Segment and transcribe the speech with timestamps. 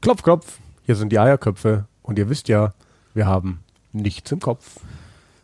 [0.00, 1.84] Klopf, klopf, hier sind die Eierköpfe.
[2.02, 2.72] Und ihr wisst ja,
[3.14, 3.60] wir haben
[3.92, 4.80] nichts im Kopf.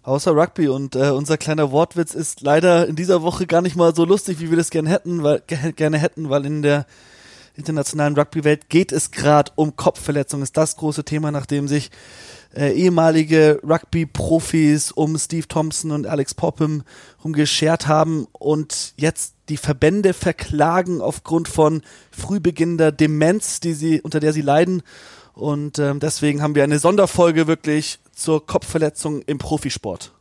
[0.02, 0.68] Außer Rugby.
[0.68, 4.40] Und äh, unser kleiner Wortwitz ist leider in dieser Woche gar nicht mal so lustig,
[4.40, 6.86] wie wir das gerne hätten, weil gerne hätten, weil in der
[7.56, 10.42] internationalen Rugby-Welt geht es gerade um Kopfverletzungen.
[10.42, 11.90] Ist das große Thema, nachdem sich
[12.54, 16.82] äh, ehemalige Rugby-Profis um Steve Thompson und Alex Popham
[17.22, 24.32] rumgeschert haben und jetzt die Verbände verklagen aufgrund von frühbeginnender Demenz, die sie, unter der
[24.32, 24.82] sie leiden.
[25.34, 30.12] Und ähm, deswegen haben wir eine Sonderfolge wirklich zur Kopfverletzung im Profisport.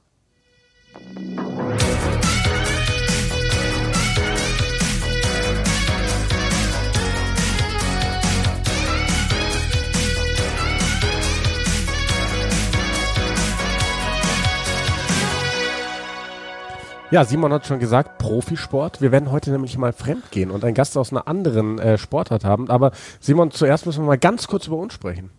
[17.12, 19.00] Ja, Simon hat schon gesagt, Profisport.
[19.00, 22.44] Wir werden heute nämlich mal fremd gehen und einen Gast aus einer anderen äh, Sportart
[22.44, 22.70] haben.
[22.70, 25.30] Aber Simon, zuerst müssen wir mal ganz kurz über uns sprechen.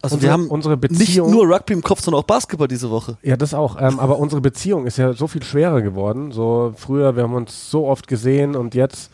[0.00, 1.28] Also unsere, wir haben unsere Beziehung.
[1.28, 3.18] Nicht nur Rugby im Kopf, sondern auch Basketball diese Woche.
[3.22, 3.80] Ja, das auch.
[3.80, 6.32] Ähm, aber unsere Beziehung ist ja so viel schwerer geworden.
[6.32, 9.10] So früher, wir haben uns so oft gesehen und jetzt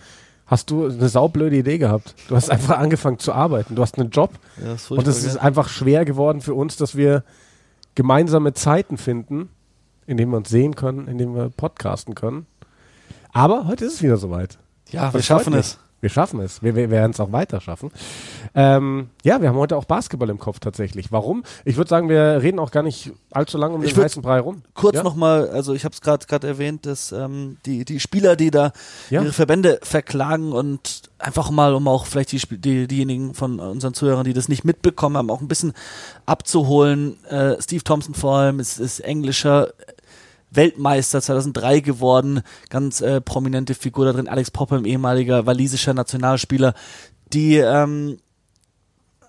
[0.46, 2.14] hast du eine saublöde Idee gehabt.
[2.28, 3.74] Du hast einfach angefangen zu arbeiten.
[3.74, 4.30] Du hast einen Job.
[4.64, 7.24] Ja, und es ist einfach schwer geworden für uns, dass wir
[7.96, 9.48] gemeinsame Zeiten finden
[10.10, 12.46] in dem wir uns sehen können, in dem wir podcasten können.
[13.32, 14.58] Aber heute ist es wieder soweit.
[14.90, 15.78] Ja, wir schaffen es.
[16.00, 16.62] Wir schaffen es.
[16.64, 17.92] Wir, wir werden es auch weiter schaffen.
[18.54, 21.12] Ähm, ja, wir haben heute auch Basketball im Kopf tatsächlich.
[21.12, 21.44] Warum?
[21.64, 24.40] Ich würde sagen, wir reden auch gar nicht allzu lange um ich den heißen Brei
[24.40, 24.62] rum.
[24.74, 25.04] Kurz ja?
[25.04, 28.72] nochmal, also ich habe es gerade gerade erwähnt, dass ähm, die, die Spieler, die da
[29.10, 29.22] ja?
[29.22, 34.24] ihre Verbände verklagen und einfach mal, um auch vielleicht die, die, diejenigen von unseren Zuhörern,
[34.24, 35.72] die das nicht mitbekommen haben, auch ein bisschen
[36.26, 37.22] abzuholen.
[37.26, 39.72] Äh, Steve Thompson vor allem ist, ist englischer
[40.50, 46.74] Weltmeister 2003 geworden, ganz äh, prominente Figur da drin, Alex Popham, ehemaliger walisischer Nationalspieler,
[47.32, 48.18] die ähm,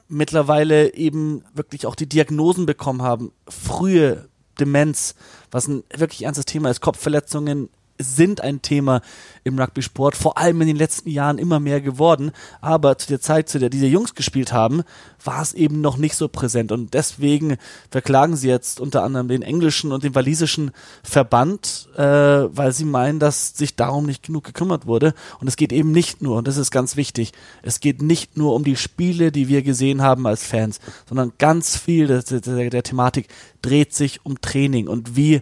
[0.08, 5.16] mittlerweile eben wirklich auch die Diagnosen bekommen haben, frühe Demenz,
[5.52, 7.70] was ein wirklich ernstes Thema ist, Kopfverletzungen,
[8.04, 9.02] sind ein Thema
[9.44, 12.32] im Rugby-Sport, vor allem in den letzten Jahren immer mehr geworden.
[12.62, 14.84] Aber zu der Zeit, zu der diese Jungs gespielt haben,
[15.24, 16.72] war es eben noch nicht so präsent.
[16.72, 17.58] Und deswegen
[17.90, 20.72] verklagen sie jetzt unter anderem den englischen und den walisischen
[21.04, 25.14] Verband, äh, weil sie meinen, dass sich darum nicht genug gekümmert wurde.
[25.40, 27.32] Und es geht eben nicht nur, und das ist ganz wichtig,
[27.64, 31.78] es geht nicht nur um die Spiele, die wir gesehen haben als Fans, sondern ganz
[31.78, 33.28] viel der, der, der Thematik
[33.62, 35.42] dreht sich um Training und wie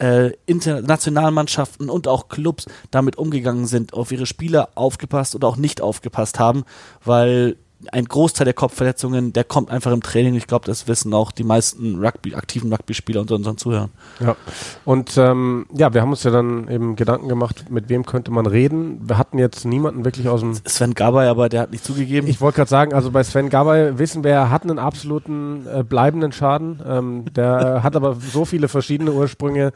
[0.00, 5.80] äh, Internationalmannschaften und auch Clubs damit umgegangen sind, auf ihre Spieler aufgepasst oder auch nicht
[5.80, 6.64] aufgepasst haben,
[7.04, 7.56] weil
[7.92, 10.34] ein Großteil der Kopfverletzungen, der kommt einfach im Training.
[10.34, 13.90] Ich glaube, das wissen auch die meisten Rugby, aktiven Rugby-Spieler unter unseren Zuhörern.
[14.20, 14.36] Ja,
[14.84, 18.46] und ähm, ja, wir haben uns ja dann eben Gedanken gemacht, mit wem könnte man
[18.46, 19.00] reden.
[19.08, 20.54] Wir hatten jetzt niemanden wirklich aus dem...
[20.66, 22.28] Sven Gabay, aber der hat nicht zugegeben.
[22.28, 25.82] Ich wollte gerade sagen, also bei Sven Gabay wissen wir, er hat einen absoluten äh,
[25.82, 26.82] bleibenden Schaden.
[26.86, 29.72] Ähm, der hat aber so viele verschiedene Ursprünge,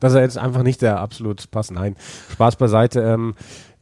[0.00, 1.72] dass er jetzt einfach nicht der absolut passt.
[1.72, 1.96] Nein,
[2.32, 3.00] Spaß beiseite.
[3.00, 3.34] Ähm,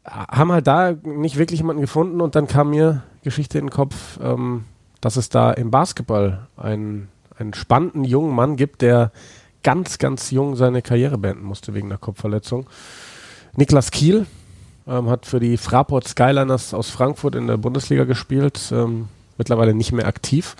[0.07, 4.21] haben halt da nicht wirklich jemanden gefunden und dann kam mir Geschichte in den Kopf,
[4.23, 4.65] ähm,
[5.01, 9.11] dass es da im Basketball einen, einen spannenden jungen Mann gibt, der
[9.65, 12.71] ganz, ganz jung seine Karriere beenden musste wegen der Kopfverletzung.
[13.57, 14.27] Niklas Kiel
[14.87, 19.91] ähm, hat für die Fraport Skyliners aus Frankfurt in der Bundesliga gespielt, ähm, mittlerweile nicht
[19.91, 20.55] mehr aktiv.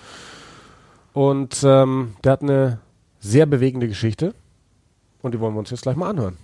[1.13, 2.79] Und ähm, der hat eine
[3.21, 4.35] sehr bewegende Geschichte
[5.21, 6.37] und die wollen wir uns jetzt gleich mal anhören.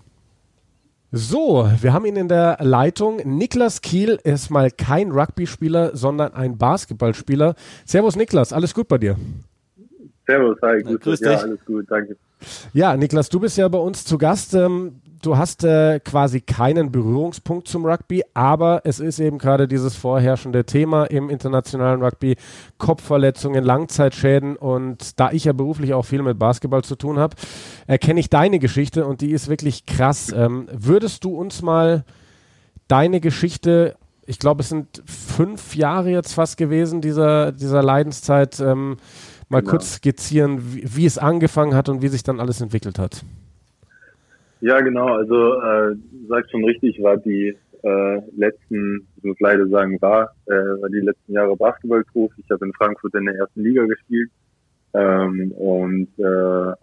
[1.15, 3.17] So, wir haben ihn in der Leitung.
[3.23, 7.53] Niklas Kiel ist mal kein Rugby-Spieler, sondern ein Basketballspieler.
[7.85, 9.15] Servus Niklas, alles gut bei dir?
[10.25, 11.01] Servus, hi, gut.
[11.01, 11.29] Grüß dich.
[11.29, 12.17] Ja, alles gut, danke.
[12.73, 14.53] Ja, Niklas, du bist ja bei uns zu Gast.
[14.53, 19.95] Ähm, du hast äh, quasi keinen Berührungspunkt zum Rugby, aber es ist eben gerade dieses
[19.95, 22.35] vorherrschende Thema im internationalen Rugby,
[22.77, 27.35] Kopfverletzungen, Langzeitschäden und da ich ja beruflich auch viel mit Basketball zu tun habe,
[27.87, 30.31] erkenne ich deine Geschichte und die ist wirklich krass.
[30.35, 32.03] Ähm, würdest du uns mal
[32.87, 38.97] deine Geschichte, ich glaube es sind fünf Jahre jetzt fast gewesen, dieser, dieser Leidenszeit, ähm,
[39.53, 39.71] mal genau.
[39.71, 43.23] kurz skizzieren, wie, wie, es angefangen hat und wie sich dann alles entwickelt hat.
[44.61, 45.15] Ja, genau.
[45.15, 45.95] Also äh,
[46.27, 50.99] sagst schon richtig, war die äh, letzten, ich muss leider sagen, war, äh, war die
[50.99, 52.41] letzten Jahre Basketballprofi.
[52.41, 54.29] Ich habe in Frankfurt in der ersten Liga gespielt
[54.93, 56.73] ähm, und äh,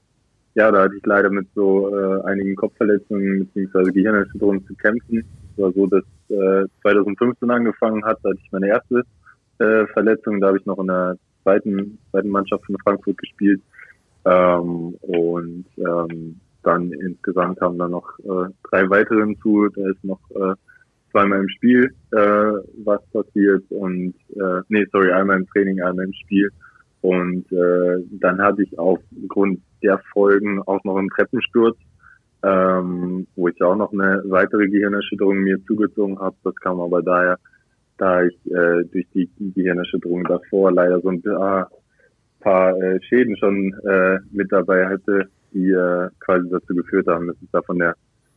[0.55, 3.93] ja, da hatte ich leider mit so äh, einigen Kopfverletzungen bzw.
[3.93, 5.25] Gehirnerschütterungen zu kämpfen.
[5.53, 9.05] Es war so, dass äh, 2015 angefangen hat, da hatte ich meine erste
[9.59, 10.41] äh, Verletzung.
[10.41, 13.61] Da habe ich noch in der zweiten, zweiten Mannschaft von Frankfurt gespielt.
[14.25, 19.69] Ähm, und ähm, dann insgesamt haben dann noch äh, drei weitere hinzu.
[19.75, 20.55] Da ist noch äh,
[21.11, 22.53] zweimal im Spiel äh,
[22.85, 26.51] was passiert und äh, nee, sorry, einmal im Training, einmal im Spiel.
[27.03, 31.77] Und äh, dann hatte ich aufgrund der Folgen auch noch einen Treppensturz,
[32.43, 36.37] ähm, wo ich auch noch eine weitere Gehirnerschütterung mir zugezogen habe.
[36.45, 37.39] Das kam aber daher,
[38.00, 41.70] da ich äh, durch die Gehirnerschütterung davor leider so ein paar,
[42.41, 47.37] paar äh, Schäden schon äh, mit dabei hatte, die äh, quasi dazu geführt haben, dass
[47.43, 47.94] ich da von der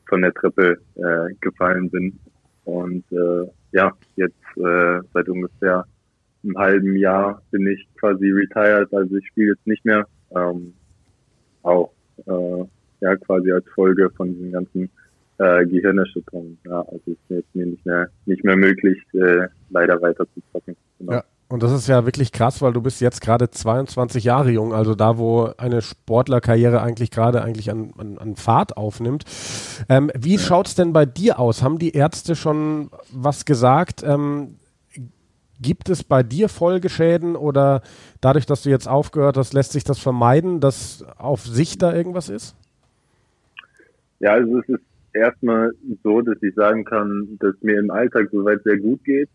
[0.10, 2.20] von der Treppe äh, gefallen bin.
[2.66, 5.86] Und äh, ja, jetzt äh, seit ungefähr
[6.44, 10.06] einem halben Jahr bin ich quasi retired, also ich spiele jetzt nicht mehr.
[10.36, 10.74] Ähm,
[11.64, 11.92] auch
[12.26, 12.66] äh,
[13.00, 14.90] ja quasi als Folge von diesen ganzen
[15.38, 16.58] äh, Gehirnerschütterungen.
[16.66, 20.76] Ja, also ist mir jetzt nicht mehr nicht mehr möglich, äh, leider weiter zu zocken.
[21.00, 21.14] Genau.
[21.14, 21.24] Ja.
[21.50, 24.96] Und das ist ja wirklich krass, weil du bist jetzt gerade 22 Jahre jung, also
[24.96, 29.24] da, wo eine Sportlerkarriere eigentlich gerade eigentlich an, an, an Fahrt aufnimmt.
[29.88, 30.62] Ähm, wie ja.
[30.62, 31.62] es denn bei dir aus?
[31.62, 34.02] Haben die Ärzte schon was gesagt?
[34.04, 34.56] Ähm,
[35.62, 37.82] gibt es bei dir Folgeschäden oder
[38.20, 42.30] dadurch, dass du jetzt aufgehört hast, lässt sich das vermeiden, dass auf sich da irgendwas
[42.30, 42.56] ist?
[44.20, 44.82] Ja, also es ist
[45.14, 45.72] erstmal
[46.04, 49.30] so, dass ich sagen kann, dass mir im Alltag soweit sehr gut geht.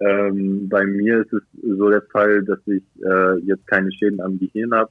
[0.00, 4.38] Ähm, bei mir ist es so der Fall, dass ich äh, jetzt keine Schäden am
[4.38, 4.90] Gehirn habe,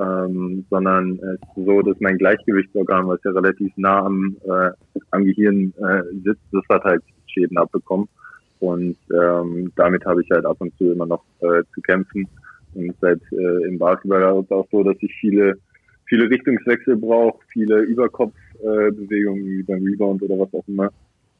[0.00, 4.70] ähm, sondern es ist so, dass mein Gleichgewichtsorgan, was ja relativ nah am, äh,
[5.10, 8.08] am Gehirn äh, sitzt, das hat halt Schäden abbekommen.
[8.60, 12.26] Und ähm, damit habe ich halt ab und zu immer noch äh, zu kämpfen.
[12.74, 15.58] Und seit äh, im Basketball ist es auch so, dass ich viele,
[16.06, 20.90] viele Richtungswechsel brauche, viele Überkopfbewegungen äh, wie beim Rebound oder was auch immer.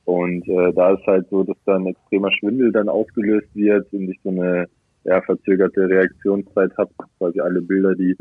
[0.04, 4.20] Und äh, da ist halt so, dass dann extremer Schwindel dann ausgelöst wird und ich
[4.22, 4.66] so eine
[5.04, 6.90] ja, verzögerte Reaktionszeit habe.
[7.18, 8.16] Quasi alle Bilder, die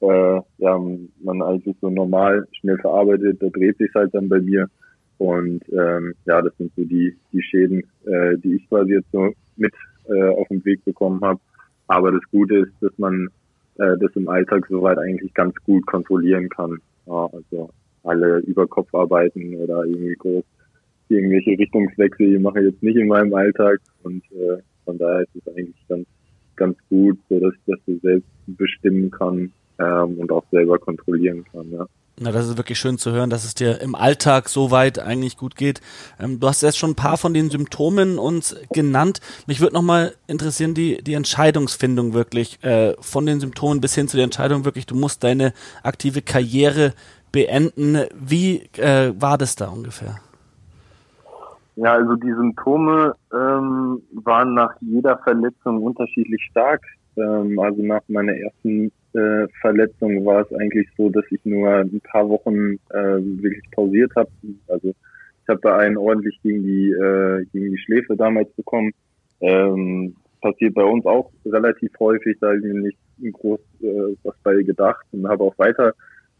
[0.00, 0.80] äh, ja,
[1.22, 4.68] man eigentlich so normal schnell verarbeitet, da dreht sich halt dann bei mir.
[5.18, 9.32] Und ähm, ja, das sind so die, die Schäden, äh, die ich quasi jetzt so
[9.56, 9.72] mit
[10.08, 11.40] äh, auf den Weg bekommen habe.
[11.86, 13.28] Aber das Gute ist, dass man
[13.78, 16.78] äh, das im Alltag soweit eigentlich ganz gut kontrollieren kann.
[17.06, 17.70] Ja, also
[18.06, 20.44] alle Überkopfarbeiten oder irgendwie groß
[21.08, 25.54] irgendwelche Richtungswechsel mache ich jetzt nicht in meinem Alltag und äh, von daher ist es
[25.54, 26.06] eigentlich ganz,
[26.56, 31.70] ganz gut, so dass ich das selbst bestimmen kann ähm, und auch selber kontrollieren kann,
[31.70, 31.86] ja.
[32.18, 35.36] Na, das ist wirklich schön zu hören, dass es dir im Alltag so weit eigentlich
[35.36, 35.82] gut geht.
[36.18, 39.20] Ähm, du hast jetzt schon ein paar von den Symptomen uns genannt.
[39.46, 44.16] Mich würde nochmal interessieren, die, die Entscheidungsfindung wirklich, äh, von den Symptomen bis hin zu
[44.16, 45.52] der Entscheidung wirklich, du musst deine
[45.82, 46.94] aktive Karriere
[47.36, 47.98] beenden.
[48.14, 50.16] Wie äh, war das da ungefähr?
[51.76, 56.82] Ja, also die Symptome ähm, waren nach jeder Verletzung unterschiedlich stark.
[57.18, 62.00] Ähm, also nach meiner ersten äh, Verletzung war es eigentlich so, dass ich nur ein
[62.10, 64.30] paar Wochen äh, wirklich pausiert habe.
[64.68, 68.92] Also ich habe da einen ordentlich gegen die äh, gegen die Schläfe damals bekommen.
[69.42, 72.98] Ähm, passiert bei uns auch relativ häufig, da habe ich mir nicht
[73.34, 75.92] groß äh, was bei gedacht und habe auch weiter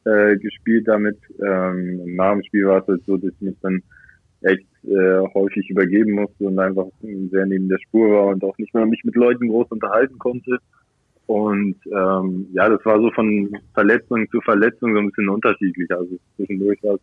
[0.07, 1.19] äh, gespielt damit.
[1.45, 3.83] Ähm, nach dem Spiel war es halt so, dass ich mich dann
[4.43, 8.73] echt äh, häufig übergeben musste und einfach sehr neben der Spur war und auch nicht
[8.73, 10.59] mehr mich mit Leuten groß unterhalten konnte.
[11.27, 15.91] Und ähm, ja, das war so von Verletzung zu Verletzung so ein bisschen unterschiedlich.
[15.91, 17.01] Also zwischendurch war es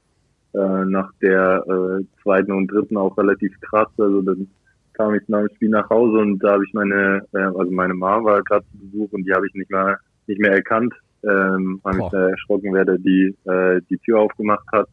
[0.54, 3.90] äh, nach der äh, zweiten und dritten auch relativ krass.
[3.98, 4.48] Also dann
[4.94, 7.96] kam ich nach dem Spiel nach Hause und da habe ich meine, äh, also meine
[7.96, 11.80] Mama war gerade zu Besuch und die habe ich nicht mehr nicht mehr erkannt, ähm,
[11.84, 14.88] weil ich da erschrocken werde, die äh, die Tür aufgemacht hat.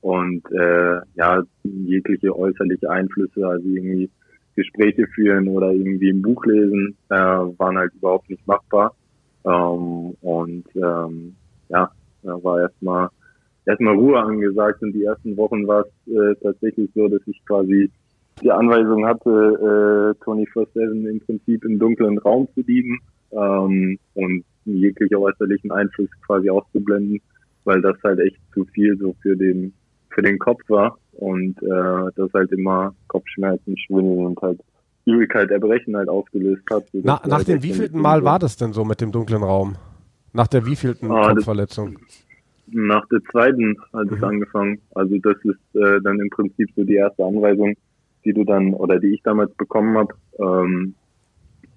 [0.00, 4.10] Und äh, ja, jegliche äußerliche Einflüsse, also irgendwie
[4.54, 8.94] Gespräche führen oder irgendwie ein Buch lesen, äh, waren halt überhaupt nicht machbar.
[9.44, 11.36] Ähm, und ähm,
[11.68, 11.90] ja,
[12.22, 13.08] da war erstmal
[13.66, 17.90] erstmal Ruhe angesagt und die ersten Wochen war es äh, tatsächlich so, dass ich quasi
[18.42, 22.98] die Anweisung hatte, äh, 24-7 im Prinzip im dunklen Raum zu liegen
[23.32, 24.44] ähm, und
[24.76, 27.20] jegliche äußerlichen Einflüsse quasi auszublenden,
[27.64, 29.72] weil das halt echt zu viel so für den
[30.10, 34.60] für den Kopf war und äh, das halt immer Kopfschmerzen, Schwindel und halt
[35.04, 36.84] Übelkeit, Erbrechen halt ausgelöst hat.
[36.92, 39.76] Na, nach halt dem wievielten Mal war das denn so mit dem dunklen Raum?
[40.32, 41.94] Nach der wievielten ah, Kopfverletzung?
[41.94, 42.24] Das,
[42.70, 44.24] nach der zweiten hat es mhm.
[44.24, 44.80] angefangen.
[44.94, 47.74] Also das ist äh, dann im Prinzip so die erste Anweisung,
[48.24, 50.14] die du dann oder die ich damals bekommen habe.
[50.38, 50.94] Ähm,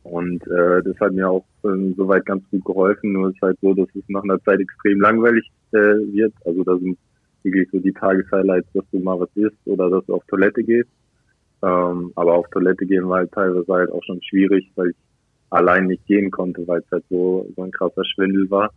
[0.04, 3.14] und äh, das hat mir auch äh, soweit ganz gut geholfen.
[3.14, 6.34] Nur ist halt so, dass es nach einer Zeit extrem langweilig äh, wird.
[6.46, 6.98] Also da sind
[7.44, 10.90] wirklich so die Tageshighlights, dass du mal was isst oder dass du auf Toilette gehst.
[11.64, 14.96] Ähm, aber auf Toilette gehen war halt teilweise halt auch schon schwierig, weil ich
[15.52, 18.72] allein nicht gehen konnte, weil es halt so, so ein krasser Schwindel war.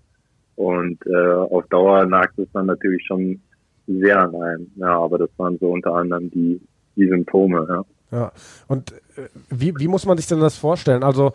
[0.56, 3.40] Und äh, auf Dauer nagt es dann natürlich schon
[3.86, 4.70] sehr an einem.
[4.76, 6.60] Ja, aber das waren so unter anderem die,
[6.96, 7.66] die Symptome.
[7.68, 7.84] Ja.
[8.10, 8.32] Ja.
[8.68, 11.02] Und äh, wie, wie muss man sich denn das vorstellen?
[11.02, 11.32] Also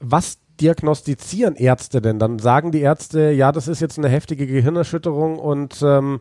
[0.00, 2.18] was diagnostizieren Ärzte denn?
[2.18, 6.20] Dann sagen die Ärzte, ja, das ist jetzt eine heftige Gehirnerschütterung und ähm,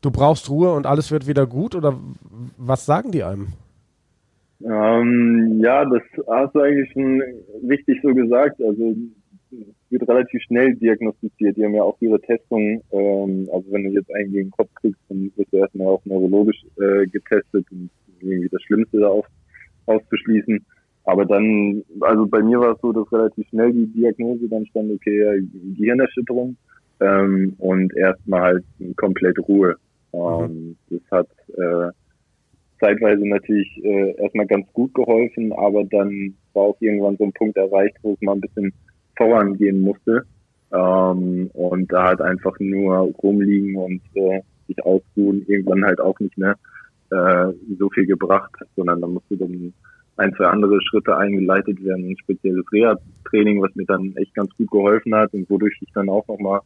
[0.00, 1.98] du brauchst Ruhe und alles wird wieder gut oder
[2.56, 3.48] was sagen die einem?
[4.62, 7.22] Ähm, ja, das hast du eigentlich schon
[7.68, 8.62] richtig so gesagt.
[8.62, 8.94] Also
[9.90, 11.56] wird relativ schnell diagnostiziert.
[11.56, 14.70] Die haben ja auch ihre Testung, ähm, also wenn du jetzt einen gegen den Kopf
[14.74, 17.90] kriegst, dann wirst du erstmal auch neurologisch äh, getestet und
[18.24, 19.26] irgendwie das Schlimmste da auf,
[19.86, 20.64] auszuschließen.
[21.04, 24.90] Aber dann, also bei mir war es so, dass relativ schnell die Diagnose dann stand,
[24.90, 25.42] okay,
[25.76, 26.56] Gehirnerschütterung
[27.00, 28.64] ähm, und erstmal halt
[28.96, 29.76] komplett Ruhe.
[30.14, 31.90] Ähm, das hat äh,
[32.80, 37.56] zeitweise natürlich äh, erstmal ganz gut geholfen, aber dann war auch irgendwann so ein Punkt
[37.56, 38.72] erreicht, wo es mal ein bisschen
[39.16, 40.24] vorangehen musste.
[40.72, 46.36] Ähm, und da halt einfach nur rumliegen und äh, sich ausruhen, irgendwann halt auch nicht
[46.38, 46.56] mehr
[47.14, 49.72] äh, so viel gebracht, sondern da musste dann
[50.16, 54.70] ein, zwei andere Schritte eingeleitet werden, ein spezielles Reha-Training, was mir dann echt ganz gut
[54.70, 56.60] geholfen hat und wodurch ich dann auch nochmal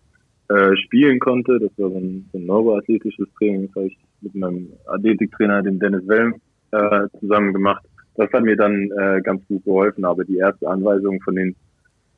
[0.48, 1.58] äh, spielen konnte.
[1.58, 5.78] Das war so ein, so ein neuroathletisches Training, das habe ich mit meinem Athletiktrainer, dem
[5.78, 6.34] Dennis Wellm,
[6.72, 7.84] äh, zusammen gemacht.
[8.16, 11.54] Das hat mir dann äh, ganz gut geholfen, aber die erste Anweisung von den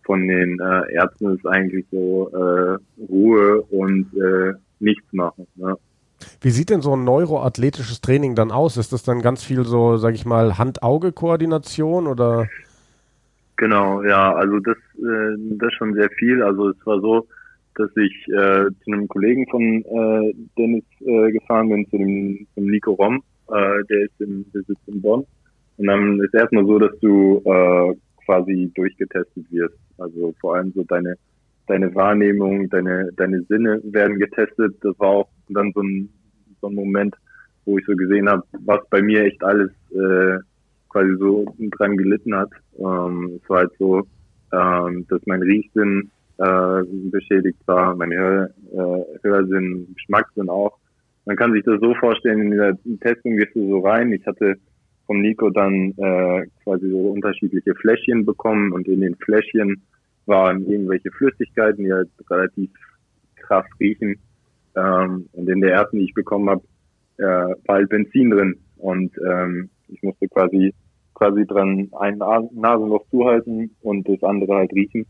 [0.02, 5.46] von den äh, Ärzten ist eigentlich so äh, Ruhe und äh, nichts machen.
[5.54, 5.76] Ne?
[6.40, 8.76] Wie sieht denn so ein neuroathletisches Training dann aus?
[8.76, 12.48] Ist das dann ganz viel so, sag ich mal, Hand-Auge-Koordination oder?
[13.56, 16.42] Genau, ja, also das, äh, das schon sehr viel.
[16.42, 17.26] Also es war so,
[17.74, 22.66] dass ich äh, zu einem Kollegen von äh, Dennis äh, gefahren bin, zu dem zum
[22.66, 25.24] Nico Rom, äh, der ist in, der sitzt in Bonn.
[25.76, 27.94] Und dann ist erstmal so, dass du äh,
[28.24, 29.78] quasi durchgetestet wirst.
[29.98, 31.16] Also vor allem so deine
[31.66, 34.76] deine Wahrnehmung, deine deine Sinne werden getestet.
[34.82, 36.08] Das war auch dann so ein,
[36.60, 37.14] so ein Moment,
[37.64, 40.38] wo ich so gesehen habe, was bei mir echt alles äh,
[40.88, 42.50] quasi so dran gelitten hat.
[42.78, 44.06] Ähm, es war halt so,
[44.52, 50.78] ähm, dass mein Riechsinn äh, beschädigt war, mein Hör, äh, Hörsinn, Geschmackssinn auch.
[51.26, 54.12] Man kann sich das so vorstellen, in dieser Testung gehst du so rein.
[54.12, 54.56] Ich hatte
[55.06, 59.82] vom Nico dann äh, quasi so unterschiedliche Fläschchen bekommen und in den Fläschchen
[60.26, 62.70] waren irgendwelche Flüssigkeiten, die halt relativ
[63.36, 64.16] krass riechen.
[64.76, 66.62] Ähm, und in der ersten, die ich bekommen habe,
[67.18, 68.56] äh, war halt Benzin drin.
[68.76, 70.74] Und ähm, ich musste quasi
[71.20, 75.06] quasi dran ein Nasenloch zuhalten und das andere halt riechen.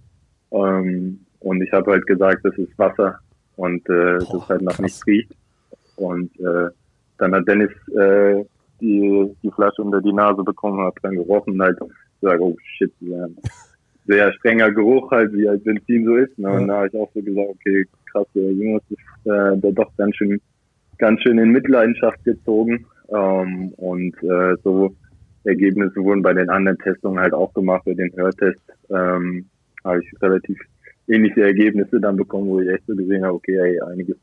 [0.50, 3.20] Ähm, und ich habe halt gesagt, das ist Wasser
[3.56, 4.80] und äh, Boah, das halt nach krass.
[4.80, 5.32] nichts riecht.
[5.96, 6.70] Und äh,
[7.18, 8.44] dann hat Dennis äh,
[8.80, 11.78] die, die Flasche unter die Nase bekommen, hat dann gerochen und halt
[12.20, 13.26] gesagt, oh shit, ja,
[14.06, 16.36] sehr strenger Geruch halt, wie halt Benzin so ist.
[16.38, 16.50] Ne?
[16.50, 19.96] Und da habe ich auch so gesagt, okay, krass, der Junge ist äh, da doch
[19.96, 20.40] ganz schön,
[20.98, 22.86] ganz schön in Mitleidenschaft gezogen.
[23.12, 24.94] Ähm, und äh, so
[25.44, 29.46] Ergebnisse wurden bei den anderen Testungen halt auch gemacht, bei den Hörtest ähm,
[29.84, 30.58] habe ich relativ
[31.08, 34.16] ähnliche Ergebnisse dann bekommen, wo ich echt so gesehen habe, okay, ey, einiges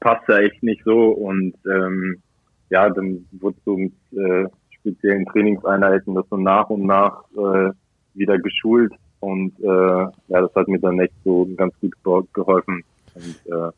[0.00, 2.22] passt ja echt nicht so und ähm,
[2.70, 4.46] ja, dann wurde so mit äh,
[4.78, 7.70] speziellen Trainingseinheiten das so nach und nach äh,
[8.14, 11.94] wieder geschult und äh, ja, das hat mir dann echt so ganz gut
[12.32, 12.84] geholfen
[13.14, 13.70] und äh,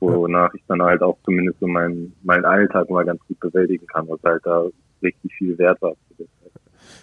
[0.00, 4.08] wonach ich dann halt auch zumindest so meinen meinen Alltag mal ganz gut bewältigen kann,
[4.08, 4.66] was halt da
[5.02, 5.94] richtig viel wert war.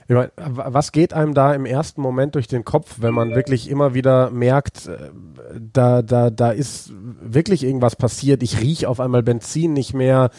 [0.07, 3.69] Ich meine, was geht einem da im ersten Moment durch den Kopf, wenn man wirklich
[3.69, 5.09] immer wieder merkt, äh,
[5.73, 10.29] da, da, da ist wirklich irgendwas passiert, ich rieche auf einmal Benzin nicht mehr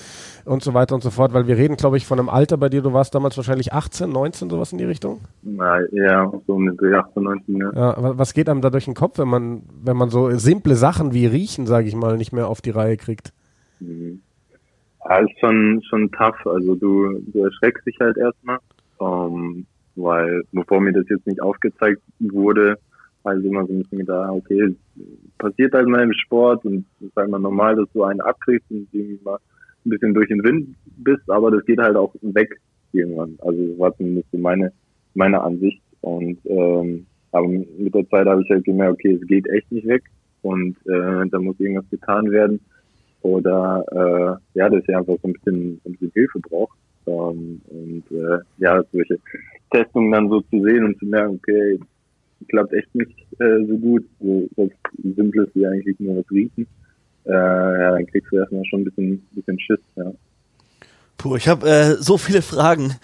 [0.45, 2.69] und so weiter und so fort, weil wir reden, glaube ich, von einem Alter bei
[2.69, 5.21] dir, du warst damals wahrscheinlich 18, 19, sowas in die Richtung?
[5.93, 7.73] Ja, so mit 18, 19, ja.
[7.75, 8.19] ja.
[8.19, 11.27] Was geht einem da durch den Kopf, wenn man, wenn man so simple Sachen wie
[11.27, 13.33] Riechen, sage ich mal, nicht mehr auf die Reihe kriegt?
[13.81, 14.23] Mhm.
[15.09, 16.47] Ja, ist schon, schon tough.
[16.47, 18.59] Also du, du erschreckst dich halt erstmal
[19.01, 19.67] ähm,
[19.97, 22.79] weil bevor mir das jetzt nicht aufgezeigt wurde,
[23.25, 24.75] halt immer so ein bisschen gedacht, okay,
[25.39, 28.71] passiert halt mal im Sport und es ist halt mal normal, dass du einen abkriegst
[28.71, 29.39] und irgendwie mal
[29.85, 32.61] ein bisschen durch den Wind bist, aber das geht halt auch weg
[32.93, 33.39] irgendwann.
[33.41, 34.73] Also das war zumindest so meine,
[35.15, 35.81] meine Ansicht.
[36.01, 39.87] Und ähm, aber mit der Zeit habe ich halt gemerkt, okay, es geht echt nicht
[39.87, 40.03] weg
[40.43, 42.61] und äh, da muss irgendwas getan werden.
[43.23, 46.77] Oder äh, ja, dass ich einfach so ein bisschen, ein bisschen Hilfe braucht.
[47.07, 49.19] Ähm, und äh, ja, solche
[49.71, 51.79] Testungen dann so zu sehen und zu merken, okay,
[52.49, 54.71] klappt echt nicht äh, so gut, so was
[55.17, 56.67] Simples wie eigentlich nur das Riechen.
[57.25, 60.13] Äh, ja, dann kriegst du erstmal schon ein bisschen, bisschen Schiss, ja.
[61.17, 62.95] Puh, ich habe äh, so viele Fragen.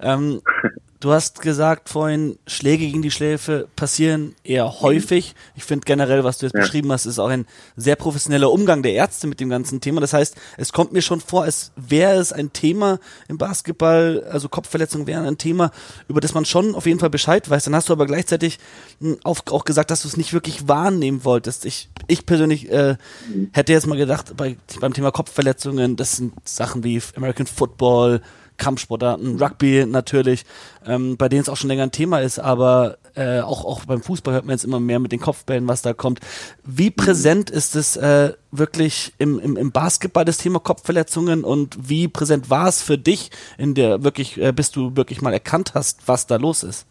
[0.00, 0.40] Ähm,
[0.98, 5.34] Du hast gesagt vorhin, Schläge gegen die Schläfe passieren eher häufig.
[5.54, 6.62] Ich finde generell, was du jetzt ja.
[6.62, 10.00] beschrieben hast, ist auch ein sehr professioneller Umgang der Ärzte mit dem ganzen Thema.
[10.00, 12.98] Das heißt, es kommt mir schon vor, als wäre es ein Thema
[13.28, 15.70] im Basketball, also Kopfverletzungen wären ein Thema,
[16.08, 17.64] über das man schon auf jeden Fall Bescheid weiß.
[17.64, 18.58] Dann hast du aber gleichzeitig
[19.00, 21.66] hm, auch gesagt, dass du es nicht wirklich wahrnehmen wolltest.
[21.66, 22.96] Ich, ich persönlich äh,
[23.28, 23.50] mhm.
[23.52, 28.22] hätte jetzt mal gedacht, bei, beim Thema Kopfverletzungen, das sind Sachen wie American Football,
[28.56, 30.44] Kampfsportarten, Rugby natürlich,
[30.86, 34.02] ähm, bei denen es auch schon länger ein Thema ist, aber äh, auch, auch beim
[34.02, 36.20] Fußball hört man jetzt immer mehr mit den Kopfbällen, was da kommt.
[36.64, 42.08] Wie präsent ist es äh, wirklich im, im, im Basketball das Thema Kopfverletzungen und wie
[42.08, 46.06] präsent war es für dich in der wirklich, äh, bis du wirklich mal erkannt hast,
[46.08, 46.86] was da los ist?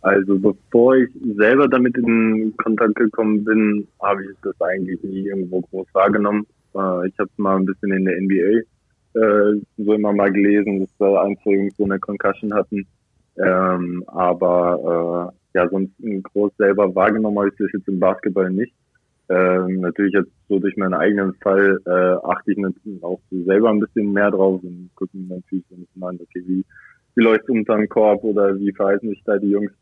[0.00, 5.60] Also bevor ich selber damit in Kontakt gekommen bin, habe ich das eigentlich nie irgendwo
[5.62, 6.46] groß wahrgenommen.
[6.74, 8.62] Äh, ich habe es mal ein bisschen in der NBA
[9.14, 11.38] äh, so immer mal gelesen, dass wir eins
[11.76, 12.86] so eine Concussion hatten.
[13.36, 15.92] Ähm, aber äh, ja, sonst
[16.32, 18.74] groß selber wahrgenommen habe ich das jetzt im Basketball nicht.
[19.30, 23.80] Ähm, natürlich jetzt so durch meinen eigenen Fall äh, achte ich natürlich auch selber ein
[23.80, 26.64] bisschen mehr drauf und gucken natürlich so ein bisschen okay, wie,
[27.14, 29.72] wie läuft unter dem Korb oder wie verhalten sich da die Jungs.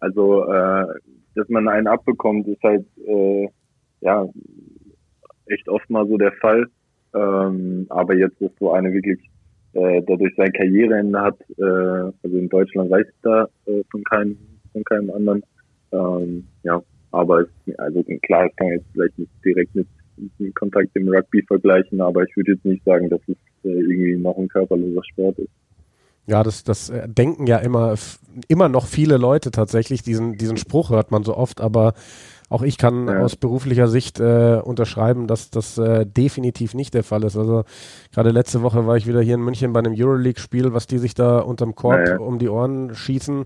[0.00, 0.86] Also, äh,
[1.34, 3.48] dass man einen abbekommt, ist halt äh,
[4.00, 4.26] ja
[5.46, 6.66] echt oft mal so der Fall.
[7.14, 9.18] Ähm, aber jetzt ist so eine wirklich
[9.74, 14.36] äh, dadurch sein Karriereende hat, äh, also in Deutschland ich da äh, von keinem
[14.72, 15.42] von keinem anderen.
[15.92, 19.86] Ähm, ja, aber es, also klar, es kann jetzt vielleicht nicht direkt mit,
[20.38, 24.16] mit Kontakt im Rugby vergleichen, aber ich würde jetzt nicht sagen, dass es äh, irgendwie
[24.16, 25.50] noch ein körperloser Sport ist.
[26.26, 27.94] Ja, das, das äh, denken ja immer,
[28.48, 30.02] immer noch viele Leute tatsächlich.
[30.02, 31.94] Diesen, diesen Spruch hört man so oft, aber
[32.48, 33.20] auch ich kann ja.
[33.20, 37.36] aus beruflicher Sicht äh, unterschreiben, dass das äh, definitiv nicht der Fall ist.
[37.36, 37.64] Also
[38.12, 41.14] gerade letzte Woche war ich wieder hier in München bei einem Euroleague-Spiel, was die sich
[41.14, 43.44] da unterm Korb ja, um die Ohren schießen.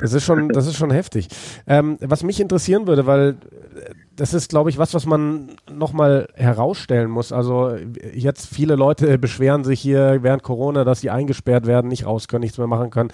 [0.00, 1.28] Das ist schon, das ist schon heftig.
[1.66, 3.36] Ähm, was mich interessieren würde, weil
[3.74, 7.32] äh, das ist, glaube ich, was, was man nochmal herausstellen muss.
[7.32, 7.74] Also
[8.14, 12.42] jetzt viele Leute beschweren sich hier während Corona, dass sie eingesperrt werden, nicht raus können,
[12.42, 13.12] nichts mehr machen können.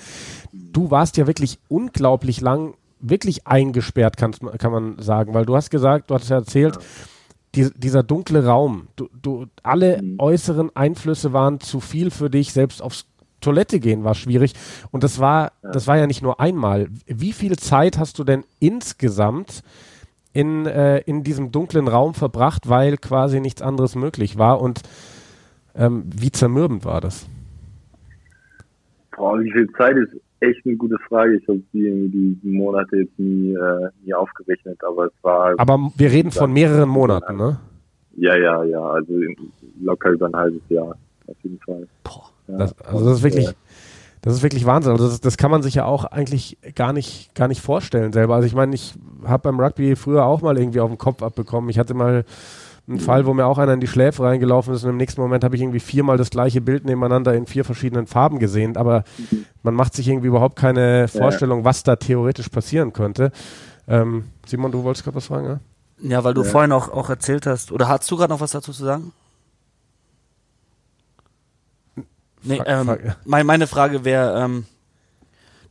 [0.52, 5.70] Du warst ja wirklich unglaublich lang wirklich eingesperrt, kann, kann man sagen, weil du hast
[5.70, 6.82] gesagt, du hattest ja erzählt, ja.
[7.54, 10.16] Die, dieser dunkle Raum, du, du, alle mhm.
[10.18, 13.06] äußeren Einflüsse waren zu viel für dich, selbst aufs
[13.40, 14.52] Toilette gehen war schwierig.
[14.90, 15.70] Und das war, ja.
[15.70, 16.88] das war ja nicht nur einmal.
[17.06, 19.62] Wie viel Zeit hast du denn insgesamt
[20.32, 24.60] in, äh, in diesem dunklen Raum verbracht, weil quasi nichts anderes möglich war?
[24.60, 24.82] Und
[25.74, 27.26] ähm, wie zermürbend war das?
[29.16, 31.36] Boah, wie viel Zeit ist echt eine gute Frage.
[31.36, 35.54] Ich habe die, die Monate jetzt nie, äh, nie aufgerechnet, aber es war.
[35.58, 37.58] Aber wir reden von mehreren Monaten, ne?
[38.16, 38.80] Ja, ja, ja.
[38.80, 39.14] Also
[39.80, 40.96] locker über ein halbes Jahr,
[41.26, 41.86] auf jeden Fall.
[42.04, 42.30] Boah.
[42.48, 42.58] Ja.
[42.58, 43.48] Das, also das ist wirklich.
[44.22, 44.90] Das ist wirklich Wahnsinn.
[44.90, 48.34] Also das, das kann man sich ja auch eigentlich gar nicht, gar nicht vorstellen selber.
[48.34, 48.94] Also ich meine, ich
[49.24, 51.70] habe beim Rugby früher auch mal irgendwie auf den Kopf abbekommen.
[51.70, 52.24] Ich hatte mal
[52.88, 55.42] ein Fall, wo mir auch einer in die Schläfe reingelaufen ist und im nächsten Moment
[55.42, 59.02] habe ich irgendwie viermal das gleiche Bild nebeneinander in vier verschiedenen Farben gesehen, aber
[59.62, 63.32] man macht sich irgendwie überhaupt keine Vorstellung, was da theoretisch passieren könnte.
[63.88, 65.60] Ähm, Simon, du wolltest gerade was fragen, ja?
[65.98, 66.50] Ja, weil du ja.
[66.50, 69.12] vorhin auch, auch erzählt hast, oder hast du gerade noch was dazu zu sagen?
[72.42, 74.66] Nee, ähm, meine Frage wäre, ähm,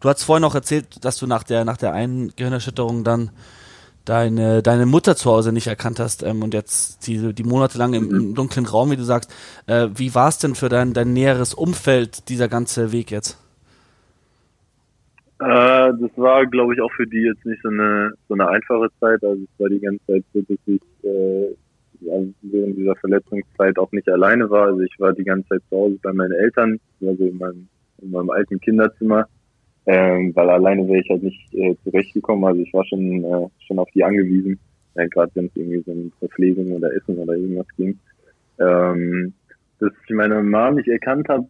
[0.01, 3.31] du hast vorhin auch erzählt, dass du nach der, nach der einen Gehirnerschütterung dann
[4.05, 7.93] deine, deine Mutter zu Hause nicht erkannt hast ähm, und jetzt die, die Monate lang
[7.93, 9.33] im, im dunklen Raum, wie du sagst.
[9.67, 13.37] Äh, wie war es denn für dein, dein näheres Umfeld, dieser ganze Weg jetzt?
[15.39, 18.87] Äh, das war, glaube ich, auch für die jetzt nicht so eine, so eine einfache
[18.99, 19.23] Zeit.
[19.23, 21.55] Also es war die ganze Zeit so, dass ich äh,
[22.01, 24.67] während dieser Verletzungszeit auch nicht alleine war.
[24.67, 27.67] Also ich war die ganze Zeit zu Hause bei meinen Eltern, also in meinem,
[28.01, 29.27] in meinem alten Kinderzimmer
[29.87, 32.45] ähm, weil alleine wäre ich halt nicht äh, zurechtgekommen.
[32.45, 34.59] Also ich war schon äh, schon auf die angewiesen,
[34.95, 37.99] äh, gerade wenn es irgendwie so um Verpflegung oder Essen oder irgendwas ging.
[38.59, 39.33] Ähm,
[39.79, 41.47] dass ich meine Mama nicht erkannt habe,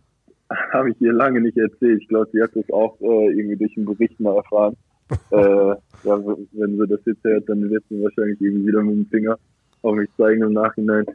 [0.73, 2.01] habe ich ihr lange nicht erzählt.
[2.01, 4.75] Ich glaube, sie hat das auch äh, irgendwie durch einen Bericht mal erfahren.
[5.31, 9.05] äh, ja, wenn sie das jetzt hört, dann wird sie wahrscheinlich irgendwie wieder mit dem
[9.05, 9.37] Finger
[9.83, 11.05] auf mich zeigen im Nachhinein.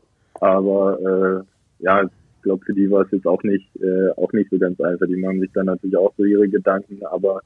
[0.41, 1.45] Aber
[1.81, 2.09] äh, ja,
[2.41, 5.07] ich glaube, für die war es jetzt auch nicht, äh, auch nicht so ganz einfach.
[5.07, 7.43] Die machen sich dann natürlich auch so ihre Gedanken, aber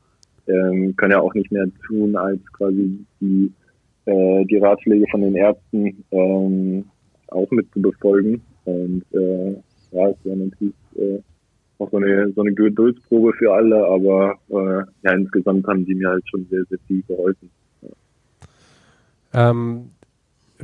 [0.46, 3.50] ähm, können ja auch nicht mehr tun, als quasi die,
[4.04, 6.84] äh, die Ratschläge von den Ärzten ähm,
[7.26, 8.40] auch mit zu befolgen.
[8.66, 9.54] Und äh,
[9.90, 11.18] ja, es war natürlich äh,
[11.78, 16.08] auch so eine, so eine Geduldsprobe für alle, aber äh, ja, insgesamt haben die mir
[16.08, 17.50] halt schon sehr, sehr viel geholfen.
[19.36, 19.90] Ähm,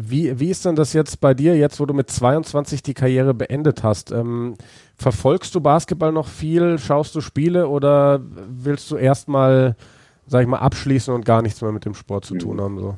[0.02, 3.34] Wie, wie ist denn das jetzt bei dir, jetzt wo du mit 22 die Karriere
[3.34, 4.12] beendet hast?
[4.12, 4.54] Ähm,
[4.96, 6.78] verfolgst du Basketball noch viel?
[6.78, 9.76] Schaust du Spiele oder willst du erstmal,
[10.26, 12.78] sag ich mal, abschließen und gar nichts mehr mit dem Sport zu tun haben?
[12.78, 12.96] So?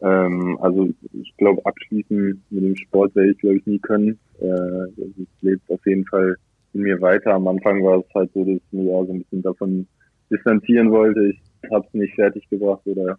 [0.00, 4.16] Ähm, also ich glaube, abschließen mit dem Sport werde ich, glaube ich, nie können.
[4.40, 6.36] Äh, es lebt auf jeden Fall
[6.72, 7.34] in mir weiter.
[7.34, 9.86] Am Anfang war es halt so, dass ich mich auch so ein bisschen davon
[10.30, 11.30] distanzieren wollte.
[11.30, 11.40] Ich
[11.72, 13.18] habe es nicht fertig gebracht oder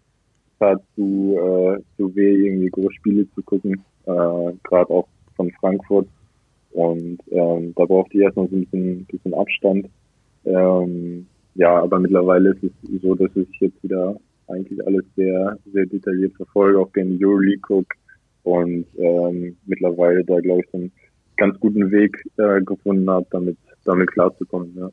[0.60, 6.06] war zu, äh, zu weh, irgendwie Großspiele zu gucken, äh, gerade auch von Frankfurt.
[6.72, 9.88] Und ähm, da brauchte ich erstmal so ein bisschen, bisschen Abstand.
[10.44, 15.86] Ähm, ja, aber mittlerweile ist es so, dass ich jetzt wieder eigentlich alles sehr, sehr
[15.86, 17.96] detailliert verfolge, auch gerne Euroleague gucke
[18.42, 20.92] und ähm, mittlerweile da, glaube ich, einen
[21.36, 24.74] ganz guten Weg äh, gefunden habe, damit, damit klarzukommen.
[24.76, 24.90] Ja.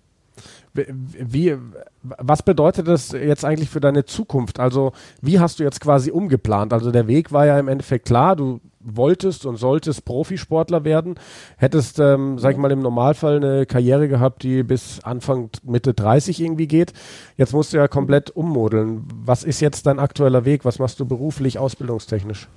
[0.73, 1.56] Wie,
[2.04, 4.60] was bedeutet das jetzt eigentlich für deine Zukunft?
[4.60, 6.73] Also, wie hast du jetzt quasi umgeplant?
[6.73, 11.15] Also, der Weg war ja im Endeffekt klar, du wolltest und solltest Profisportler werden,
[11.58, 16.41] hättest, ähm, sag ich mal, im Normalfall eine Karriere gehabt, die bis Anfang, Mitte 30
[16.41, 16.93] irgendwie geht.
[17.36, 19.06] Jetzt musst du ja komplett ummodeln.
[19.26, 20.63] Was ist jetzt dein aktueller Weg?
[20.63, 22.47] Was machst du beruflich, ausbildungstechnisch?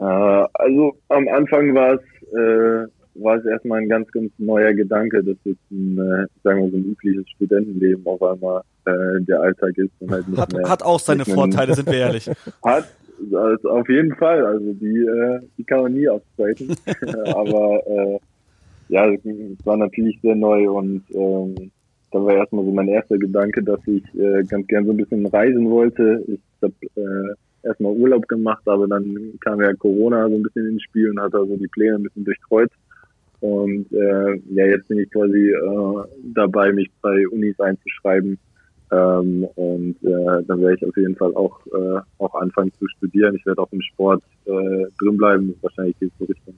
[0.00, 2.00] Äh, also, am Anfang war es,
[2.32, 6.70] äh war es erstmal ein ganz, ganz neuer Gedanke, dass jetzt ein, äh, sagen wir
[6.70, 10.68] so ein übliches Studentenleben auf einmal äh, der Alltag ist und halt nicht hat, mehr,
[10.68, 12.30] hat auch seine Vorteile, sind wir ehrlich.
[12.64, 12.88] Hat,
[13.32, 16.74] also auf jeden Fall, also die, äh, die kann man nie abstreiten.
[17.34, 18.18] Aber äh,
[18.88, 21.70] ja, es war natürlich sehr neu und ähm,
[22.10, 25.24] da war erstmal so mein erster Gedanke, dass ich äh, ganz gern so ein bisschen
[25.26, 26.24] reisen wollte.
[26.26, 27.34] Ich habe äh,
[27.66, 31.34] erstmal Urlaub gemacht, aber dann kam ja Corona so ein bisschen ins Spiel und hat
[31.34, 32.70] also die Pläne ein bisschen durchtreut.
[33.42, 38.38] Und äh, ja, jetzt bin ich quasi äh, dabei, mich bei Unis einzuschreiben.
[38.92, 43.34] Ähm, und äh, dann werde ich auf jeden Fall auch, äh, auch anfangen zu studieren.
[43.34, 45.56] Ich werde auch im Sport äh, drinbleiben.
[45.60, 46.54] Wahrscheinlich geht es so Richtung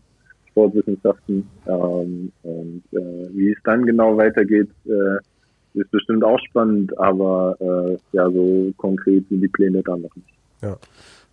[0.51, 1.49] Sportwissenschaften.
[1.66, 7.97] Ähm, und äh, wie es dann genau weitergeht, äh, ist bestimmt auch spannend, aber äh,
[8.12, 10.29] ja, so konkret sind die Pläne dann noch nicht.
[10.61, 10.77] Ja.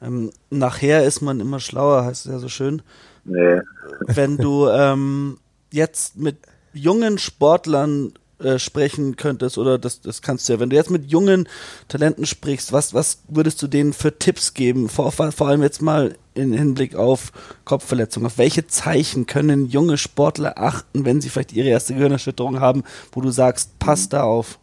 [0.02, 2.82] Ähm, nachher ist man immer schlauer, heißt es ja so schön.
[3.24, 3.62] Nee.
[4.08, 5.38] Wenn du ähm,
[5.72, 6.38] jetzt mit
[6.74, 11.06] jungen Sportlern äh, sprechen könntest, oder das, das kannst du ja, wenn du jetzt mit
[11.12, 11.48] jungen
[11.88, 14.90] Talenten sprichst, was, was würdest du denen für Tipps geben?
[14.90, 17.32] Vor, vor allem jetzt mal in Hinblick auf
[17.66, 18.28] Kopfverletzungen.
[18.28, 23.22] Auf welche Zeichen können junge Sportler achten, wenn sie vielleicht ihre erste Gehirnerschütterung haben, wo
[23.22, 24.58] du sagst, pass da auf?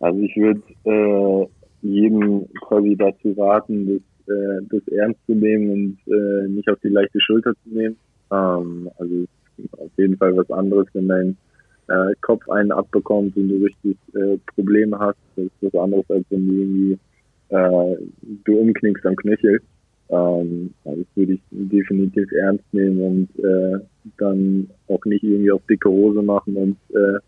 [0.00, 1.48] Also ich würde äh,
[1.82, 6.88] jedem quasi dazu raten, das, äh, das ernst zu nehmen und äh, nicht auf die
[6.88, 7.96] leichte Schulter zu nehmen.
[8.30, 9.24] Ähm, also
[9.78, 11.36] auf jeden Fall was anderes, wenn dein
[11.88, 15.18] äh, Kopf einen abbekommt und du richtig äh, Probleme hast.
[15.36, 16.98] Das ist was anderes, als wenn du irgendwie
[17.48, 17.96] äh,
[18.44, 19.60] du umknickst am Knöchel.
[20.10, 23.78] Ähm, also das würde ich definitiv ernst nehmen und äh,
[24.18, 27.18] dann auch nicht irgendwie auf dicke Hose machen und äh,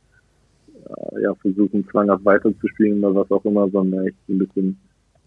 [1.23, 4.79] ja, versuchen zwanghaft weiterzuspielen oder was auch immer, sondern echt ein bisschen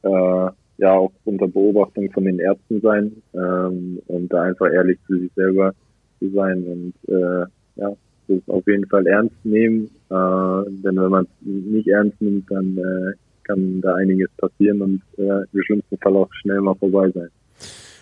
[0.02, 5.20] äh, ja auch unter Beobachtung von den Ärzten sein ähm, und da einfach ehrlich zu
[5.20, 5.74] sich selber
[6.20, 7.96] zu sein und äh, ja,
[8.28, 12.78] das auf jeden Fall ernst nehmen, äh, denn wenn man es nicht ernst nimmt, dann
[12.78, 17.30] äh, kann da einiges passieren und äh, im schlimmsten Fall auch schnell mal vorbei sein.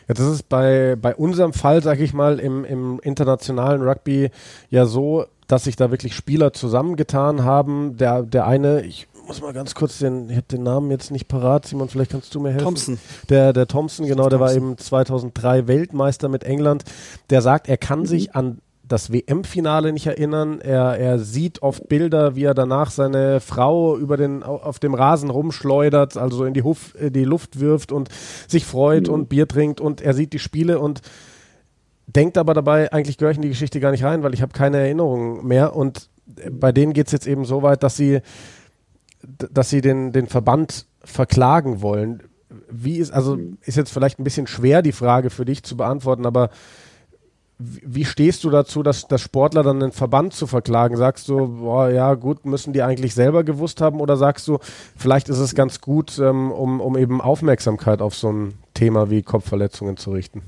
[0.07, 4.29] Ja, das ist bei, bei unserem Fall, sag ich mal, im, im internationalen Rugby
[4.69, 7.97] ja so, dass sich da wirklich Spieler zusammengetan haben.
[7.97, 11.27] Der, der eine, ich muss mal ganz kurz den, ich habe den Namen jetzt nicht
[11.27, 12.65] parat, Simon, vielleicht kannst du mir helfen.
[12.65, 12.99] Thompson.
[13.29, 16.83] Der, der Thompson, genau, der war eben 2003 Weltmeister mit England.
[17.29, 20.59] Der sagt, er kann sich an das WM-Finale nicht erinnern.
[20.59, 25.29] Er, er sieht oft Bilder, wie er danach seine Frau über den, auf dem Rasen
[25.29, 28.09] rumschleudert, also so in die, Huf, äh, die Luft wirft und
[28.49, 29.13] sich freut mhm.
[29.13, 31.01] und Bier trinkt und er sieht die Spiele und
[32.05, 34.51] denkt aber dabei, eigentlich gehöre ich in die Geschichte gar nicht rein, weil ich habe
[34.51, 35.73] keine Erinnerungen mehr.
[35.73, 36.09] Und
[36.51, 38.19] bei denen geht es jetzt eben so weit, dass sie,
[39.51, 42.23] dass sie den, den Verband verklagen wollen.
[42.69, 43.57] Wie ist, also mhm.
[43.61, 46.49] ist jetzt vielleicht ein bisschen schwer, die Frage für dich zu beantworten, aber
[47.63, 50.97] wie stehst du dazu, dass, dass Sportler dann den Verband zu verklagen?
[50.97, 54.57] Sagst du, boah, ja gut, müssen die eigentlich selber gewusst haben oder sagst du,
[54.97, 59.21] vielleicht ist es ganz gut, ähm, um, um eben Aufmerksamkeit auf so ein Thema wie
[59.21, 60.41] Kopfverletzungen zu richten?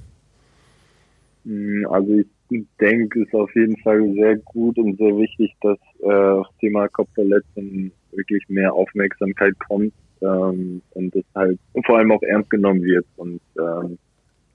[1.46, 5.78] Hm, also ich denke, es ist auf jeden Fall sehr gut und sehr wichtig, dass
[6.00, 12.22] äh, das Thema Kopfverletzungen wirklich mehr Aufmerksamkeit kommt ähm, und das halt vor allem auch
[12.24, 13.98] ernst genommen wird und ähm,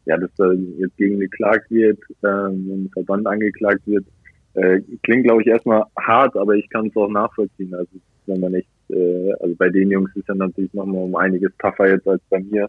[0.07, 4.07] ja, dass da jetzt gegen geklagt wird, ähm, ein Verband angeklagt wird,
[4.55, 7.75] äh, klingt glaube ich erstmal hart, aber ich kann es auch nachvollziehen.
[7.75, 7.90] Also
[8.27, 11.88] wenn man nicht, äh, also bei den Jungs ist ja natürlich nochmal um einiges tougher
[11.88, 12.68] jetzt als bei mir.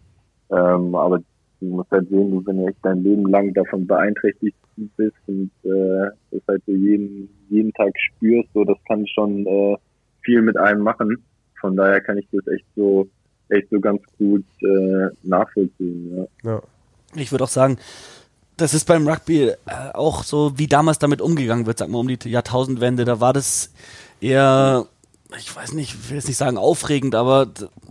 [0.51, 1.19] Ähm, aber
[1.59, 4.57] du musst halt sehen, wenn du echt dein Leben lang davon beeinträchtigt
[4.97, 9.77] bist und äh, das halt so jeden, jeden Tag spürst, so das kann schon äh,
[10.21, 11.23] viel mit einem machen.
[11.59, 13.09] Von daher kann ich das echt so
[13.49, 16.27] echt so ganz gut äh, nachvollziehen.
[16.43, 16.51] Ja.
[16.51, 16.61] ja.
[17.15, 17.77] Ich würde auch sagen,
[18.57, 19.55] das ist beim Rugby äh,
[19.93, 23.05] auch so, wie damals damit umgegangen wird, sag mal um die Jahrtausendwende.
[23.05, 23.73] Da war das
[24.21, 24.85] eher,
[25.37, 27.47] ich weiß nicht, ich will jetzt nicht sagen aufregend, aber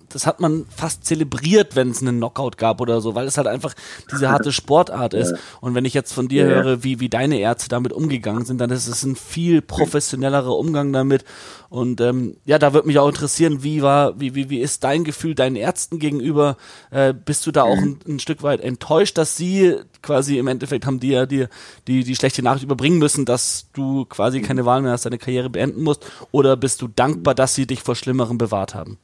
[0.08, 3.46] das hat man fast zelebriert, wenn es einen Knockout gab oder so, weil es halt
[3.46, 3.74] einfach
[4.10, 5.32] diese harte Sportart ist.
[5.32, 5.38] Ja.
[5.60, 6.62] Und wenn ich jetzt von dir ja.
[6.62, 10.92] höre, wie, wie deine Ärzte damit umgegangen sind, dann ist es ein viel professionellerer Umgang
[10.92, 11.24] damit.
[11.70, 15.04] Und ähm, ja, da würde mich auch interessieren, wie war, wie, wie, wie ist dein
[15.04, 16.56] Gefühl deinen Ärzten gegenüber?
[16.90, 20.86] Äh, bist du da auch ein, ein, Stück weit enttäuscht, dass sie quasi im Endeffekt
[20.86, 21.46] haben dir die,
[21.86, 25.50] die, die schlechte Nachricht überbringen müssen, dass du quasi keine Wahl mehr hast, deine Karriere
[25.50, 26.06] beenden musst?
[26.30, 28.98] Oder bist du dankbar, dass sie dich vor Schlimmerem bewahrt haben?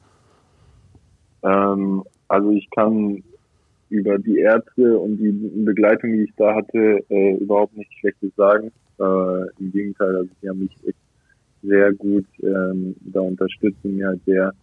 [1.45, 3.23] Ähm, also ich kann
[3.89, 5.31] über die Ärzte und die
[5.63, 8.71] Begleitung, die ich da hatte, äh, überhaupt nichts Schlechtes sagen.
[8.99, 10.97] Äh, Im Gegenteil, also die haben mich echt
[11.61, 14.53] sehr gut ähm, da unterstützt und mir halt sehr,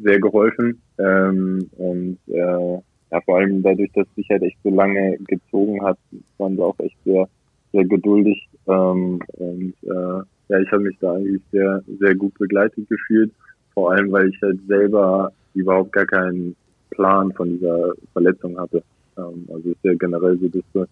[0.00, 0.80] sehr geholfen.
[0.98, 2.78] Ähm, und äh,
[3.10, 5.98] ja, vor allem dadurch, dass sich halt echt so lange gezogen hat,
[6.38, 7.28] waren sie auch echt sehr,
[7.72, 8.48] sehr geduldig.
[8.66, 13.32] Ähm, und äh, ja, ich habe mich da eigentlich sehr, sehr gut begleitet gefühlt.
[13.72, 16.56] Vor allem, weil ich halt selber überhaupt gar keinen
[16.90, 18.82] Plan von dieser Verletzung hatte.
[19.16, 20.86] Ähm, also ist ja generell so, dass so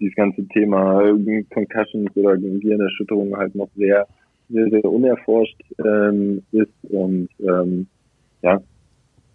[0.00, 1.00] dieses ganze Thema
[1.52, 4.06] Concussions oder Gehirnerschütterungen halt noch sehr,
[4.50, 7.86] sehr, sehr unerforscht ähm, ist und ähm,
[8.42, 8.60] ja,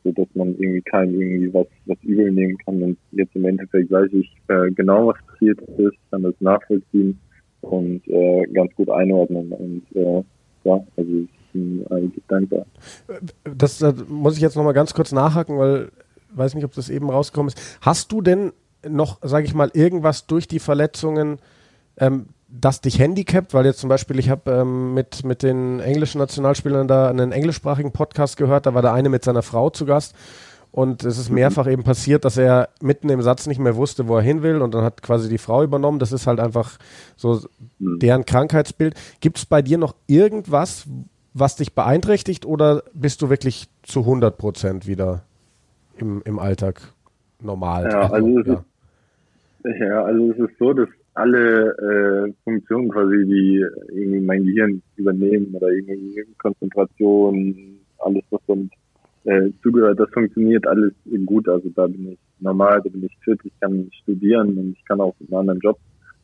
[0.03, 2.81] so dass man irgendwie keinem irgendwie was, was übel nehmen kann.
[2.81, 7.19] Und jetzt im Endeffekt weiß ich äh, genau, was passiert ist, kann das nachvollziehen
[7.61, 9.51] und äh, ganz gut einordnen.
[9.51, 10.23] Und äh,
[10.63, 12.65] ja, also bin eigentlich dankbar.
[13.43, 15.91] Das, das muss ich jetzt nochmal ganz kurz nachhaken, weil
[16.31, 17.59] ich weiß nicht, ob das eben rausgekommen ist.
[17.81, 18.53] Hast du denn
[18.87, 21.39] noch, sage ich mal, irgendwas durch die Verletzungen,
[21.97, 23.53] ähm, das dich handicapt?
[23.53, 27.91] Weil jetzt zum Beispiel, ich habe ähm, mit, mit den englischen Nationalspielern da einen englischsprachigen
[27.91, 30.15] Podcast gehört, da war der eine mit seiner Frau zu Gast
[30.71, 31.35] und es ist mhm.
[31.35, 34.61] mehrfach eben passiert, dass er mitten im Satz nicht mehr wusste, wo er hin will.
[34.61, 35.99] Und dann hat quasi die Frau übernommen.
[35.99, 36.77] Das ist halt einfach
[37.17, 37.41] so
[37.79, 37.99] mhm.
[37.99, 38.95] deren Krankheitsbild.
[39.19, 40.87] Gibt es bei dir noch irgendwas,
[41.33, 42.45] was dich beeinträchtigt?
[42.45, 45.23] Oder bist du wirklich zu 100 Prozent wieder
[45.97, 46.81] im, im Alltag
[47.41, 47.89] normal?
[47.91, 48.65] Ja, also, ja.
[49.63, 54.81] Ist, ja, also es ist so, dass alle äh, Funktionen quasi, die irgendwie mein Gehirn
[54.95, 58.69] übernehmen oder irgendwie Konzentration, alles, was dann
[59.25, 60.93] äh, zugehört, das funktioniert alles
[61.25, 61.47] gut.
[61.47, 65.01] Also da bin ich normal, da bin ich fit, ich kann studieren und ich kann
[65.01, 65.77] auch einen anderen Job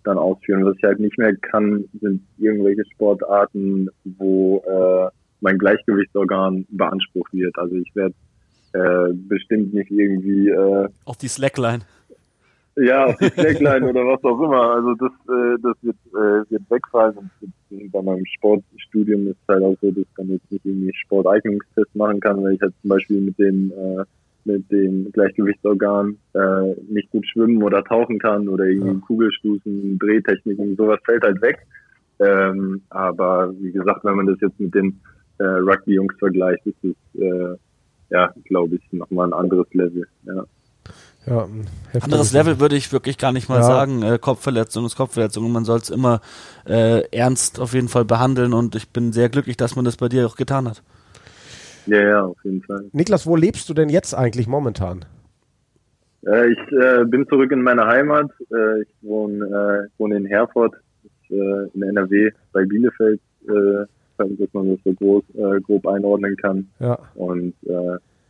[0.07, 0.65] dann ausführen.
[0.65, 5.09] Was ich halt nicht mehr kann, sind irgendwelche Sportarten, wo äh,
[5.41, 7.57] mein Gleichgewichtsorgan beansprucht wird.
[7.57, 8.15] Also ich werde
[8.73, 11.81] äh, bestimmt nicht irgendwie äh, auf die Slackline.
[12.75, 14.75] Ja, auf die Slackline oder was auch immer.
[14.75, 17.29] Also das, äh, das wird, äh, wird wegfallen.
[17.69, 20.93] Und bei meinem Sportstudium ist es halt auch so, dass ich dann jetzt nicht irgendwie
[21.05, 24.03] Sporteignungstest machen kann, weil ich halt zum Beispiel mit dem äh,
[24.47, 29.01] mit dem Gleichgewichtsorgan äh, nicht gut schwimmen oder tauchen kann oder irgendwie ja.
[29.05, 31.59] Kugelstoßen, Drehtechniken, sowas fällt halt weg.
[32.19, 34.99] Ähm, aber wie gesagt, wenn man das jetzt mit den
[35.37, 37.55] äh, Rugby-Jungs vergleicht, ist es, äh,
[38.09, 40.07] ja, glaube ich, nochmal ein anderes Level.
[40.25, 40.45] Ja.
[41.27, 41.45] Ja,
[41.99, 43.63] Anderes Level würde ich wirklich gar nicht mal ja.
[43.63, 44.01] sagen.
[44.01, 46.21] Äh, Kopfverletzung ist Kopfverletzung und man soll es immer
[46.65, 50.07] äh, ernst auf jeden Fall behandeln und ich bin sehr glücklich, dass man das bei
[50.07, 50.81] dir auch getan hat.
[51.87, 52.85] Ja, ja, auf jeden Fall.
[52.91, 55.05] Niklas, wo lebst du denn jetzt eigentlich momentan?
[56.25, 58.29] Äh, ich äh, bin zurück in meiner Heimat.
[58.51, 60.75] Äh, ich wohne, äh, wohne in Herford,
[61.29, 63.21] äh, in NRW, bei Bielefeld,
[64.17, 65.23] dass man das so groß,
[65.63, 66.67] grob einordnen kann.
[66.79, 66.99] Ja.
[67.15, 67.53] Und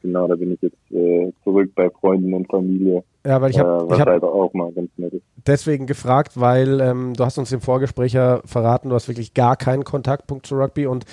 [0.02, 3.04] genau, da bin ich jetzt äh, zurück bei Freunden und Familie.
[3.26, 5.24] Ja, weil ich habe äh, hab halt auch mal ganz nett ist.
[5.46, 9.58] deswegen gefragt, weil ähm, du hast uns im Vorgespräch ja verraten, du hast wirklich gar
[9.58, 11.06] keinen Kontaktpunkt zu Rugby und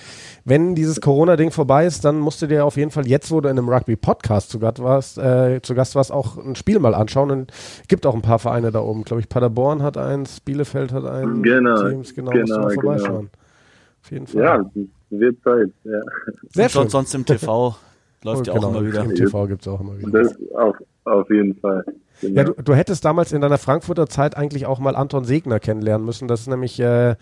[0.45, 3.49] wenn dieses Corona-Ding vorbei ist, dann musst du dir auf jeden Fall jetzt, wo du
[3.49, 7.33] in einem Rugby-Podcast zu, Gast warst, äh, zu Gast warst, auch ein Spiel mal anschauen
[7.33, 7.53] und
[7.89, 11.43] gibt auch ein paar Vereine da oben, glaube ich, Paderborn hat eins, Bielefeld hat eins,
[11.43, 12.81] genau, Teams, genau, genau, musst du mal genau.
[12.81, 13.31] vorbeischauen.
[13.33, 13.45] Genau.
[14.05, 14.43] Auf jeden Fall.
[14.43, 14.71] Ja,
[15.11, 16.01] wird Zeit, ja.
[16.51, 16.89] Sehr schön.
[16.89, 17.75] sonst im TV
[18.25, 19.03] Läuft ja auch genau, immer wieder.
[19.03, 20.23] Im TV gibt es auch immer wieder.
[20.23, 21.85] Das auf, auf jeden Fall.
[22.23, 22.37] Genau.
[22.37, 26.07] Ja, du, du, hättest damals in deiner Frankfurter Zeit eigentlich auch mal Anton Segner kennenlernen
[26.07, 26.27] müssen.
[26.27, 27.17] Das ist nämlich äh,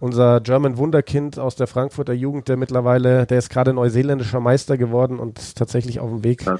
[0.00, 5.18] unser German Wunderkind aus der Frankfurter Jugend, der mittlerweile, der ist gerade neuseeländischer Meister geworden
[5.18, 6.58] und tatsächlich auf dem Weg, ja.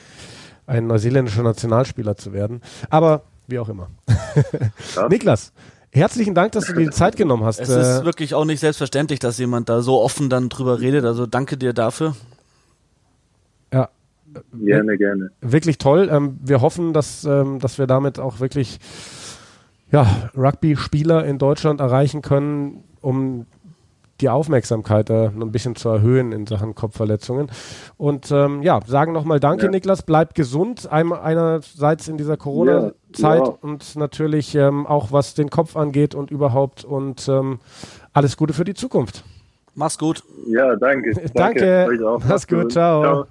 [0.66, 2.60] ein neuseeländischer Nationalspieler zu werden.
[2.90, 3.88] Aber wie auch immer.
[4.94, 5.08] Ja.
[5.08, 5.52] Niklas,
[5.92, 7.58] Herzlichen Dank, dass du dir die Zeit genommen hast.
[7.58, 11.06] Es ist äh, wirklich auch nicht selbstverständlich, dass jemand da so offen dann drüber redet.
[11.06, 12.14] Also danke dir dafür.
[14.52, 15.30] Gerne, gerne.
[15.40, 16.08] Wirklich toll.
[16.10, 18.78] Ähm, wir hoffen, dass, ähm, dass wir damit auch wirklich
[19.90, 23.46] ja, Rugby-Spieler in Deutschland erreichen können, um
[24.20, 27.50] die Aufmerksamkeit da ein bisschen zu erhöhen in Sachen Kopfverletzungen.
[27.98, 29.70] Und ähm, ja, sagen nochmal Danke, Ja.
[29.70, 30.02] Niklas.
[30.02, 30.90] Bleib gesund.
[30.90, 33.58] Ein, einerseits in dieser Corona-Zeit Ja, ja.
[33.60, 36.84] und natürlich ähm, auch was den Kopf angeht und überhaupt.
[36.84, 37.58] Und ähm,
[38.14, 39.22] alles Gute für die Zukunft.
[39.74, 40.22] Mach's gut.
[40.46, 41.12] Ja, danke.
[41.34, 41.86] Danke.
[41.90, 42.22] Euch auch.
[42.26, 42.72] Mach's gut.
[42.72, 43.26] Ciao.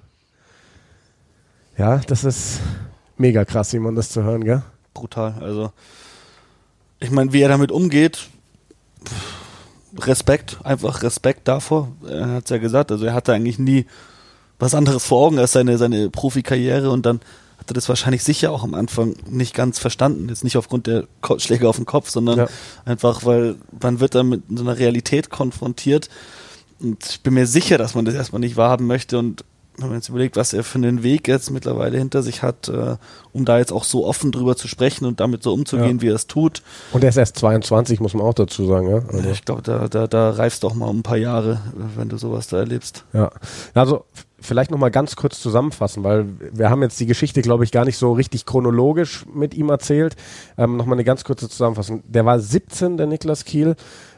[1.78, 2.60] Ja, das ist
[3.18, 4.62] mega krass, Simon, das zu hören, gell?
[4.94, 5.34] Brutal.
[5.40, 5.72] Also,
[7.00, 8.28] ich meine, wie er damit umgeht,
[9.04, 11.88] pff, Respekt, einfach Respekt davor.
[12.06, 13.86] Er hat es ja gesagt, also er hatte eigentlich nie
[14.58, 17.20] was anderes vor Augen als seine, seine Profikarriere und dann
[17.58, 20.28] hat er das wahrscheinlich sicher auch am Anfang nicht ganz verstanden.
[20.28, 22.48] Jetzt nicht aufgrund der Ko Schläge auf den Kopf, sondern Ja.
[22.84, 26.08] einfach, weil man wird dann mit so einer Realität konfrontiert.
[26.80, 29.18] Und ich bin mir sicher, dass man das erstmal nicht wahrhaben möchte.
[29.18, 29.44] Und
[29.78, 32.96] wenn man jetzt überlegt, was er für einen Weg jetzt mittlerweile hinter sich hat, äh,
[33.32, 36.02] um da jetzt auch so offen drüber zu sprechen und damit so umzugehen, Ja.
[36.02, 36.62] wie er es tut,
[36.92, 39.02] Und er ist erst 22, muss man auch dazu sagen, ja?
[39.12, 41.60] Also, ich glaube, da, da, da reifst du auch mal um ein paar Jahre,
[41.96, 43.04] wenn du sowas da erlebst.
[43.12, 43.30] ja.
[43.74, 44.04] Also
[44.38, 47.96] vielleicht nochmal ganz kurz zusammenfassen, weil wir haben jetzt die Geschichte, glaube ich, gar nicht
[47.96, 50.14] so richtig chronologisch mit ihm erzählt.
[50.58, 52.02] Ähm, nochmal eine ganz kurze Zusammenfassung.
[52.06, 53.76] Der war 17, der Niklas Kiel,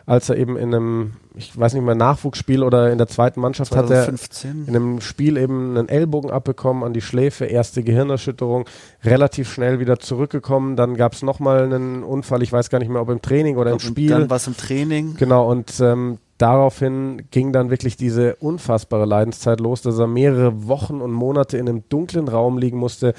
[0.08, 3.76] als er eben in einem, ich weiß nicht mehr, Nachwuchsspiel oder in der zweiten Mannschaft
[3.76, 4.64] hat er 2015.
[4.66, 8.64] in einem Spiel eben einen Ellbogen abbekommen an die Schläfe, erste Gehirnerschütterung,
[9.04, 10.76] relativ schnell wieder zurückgekommen.
[10.76, 13.70] Dann gab es nochmal einen Unfall, ich weiß gar nicht mehr, ob im Training oder
[13.70, 14.08] im Spiel.
[14.08, 15.16] Dann was im Training.
[15.18, 21.02] Genau, und ähm, daraufhin ging dann wirklich diese unfassbare Leidenszeit los, dass er mehrere Wochen
[21.02, 23.12] und Monate in einem dunklen Raum liegen musste.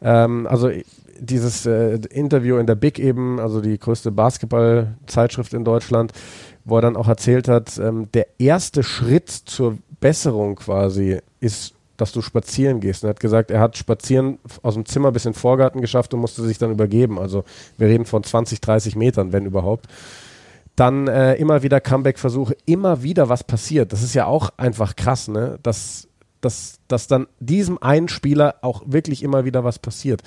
[0.00, 0.70] Ähm, also
[1.18, 6.12] dieses äh, Interview in der Big eben, also die größte Basketballzeitschrift in Deutschland,
[6.64, 12.12] wo er dann auch erzählt hat, ähm, der erste Schritt zur Besserung quasi ist, dass
[12.12, 13.02] du spazieren gehst.
[13.02, 16.14] Und er hat gesagt, er hat spazieren aus dem Zimmer bis in den Vorgarten geschafft
[16.14, 17.18] und musste sich dann übergeben.
[17.18, 17.44] Also
[17.76, 19.88] wir reden von 20, 30 Metern, wenn überhaupt
[20.78, 23.92] dann äh, immer wieder Comeback-Versuche, immer wieder was passiert.
[23.92, 25.58] Das ist ja auch einfach krass, ne?
[25.64, 26.06] Dass,
[26.40, 30.22] dass, dass dann diesem einen Spieler auch wirklich immer wieder was passiert.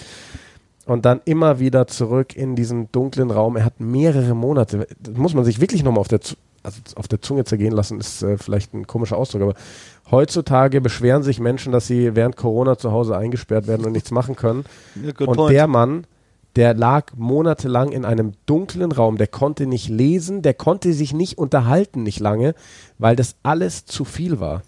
[0.85, 3.55] Und dann immer wieder zurück in diesen dunklen Raum.
[3.55, 6.19] Er hat mehrere Monate, das muss man sich wirklich nochmal auf der,
[6.63, 9.53] also auf der Zunge zergehen lassen, ist äh, vielleicht ein komischer Ausdruck, aber
[10.09, 14.35] heutzutage beschweren sich Menschen, dass sie während Corona zu Hause eingesperrt werden und nichts machen
[14.35, 14.65] können.
[15.17, 15.53] Good Und point.
[15.53, 16.05] der Mann,
[16.55, 21.37] der lag monatelang in einem dunklen Raum, der konnte nicht lesen, der konnte sich nicht
[21.37, 22.55] unterhalten, nicht lange,
[22.97, 24.63] weil das alles zu viel war.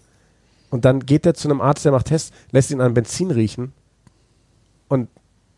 [0.70, 3.72] Und dann geht er zu einem Arzt, der macht Tests, lässt ihn an Benzin riechen
[4.88, 5.08] und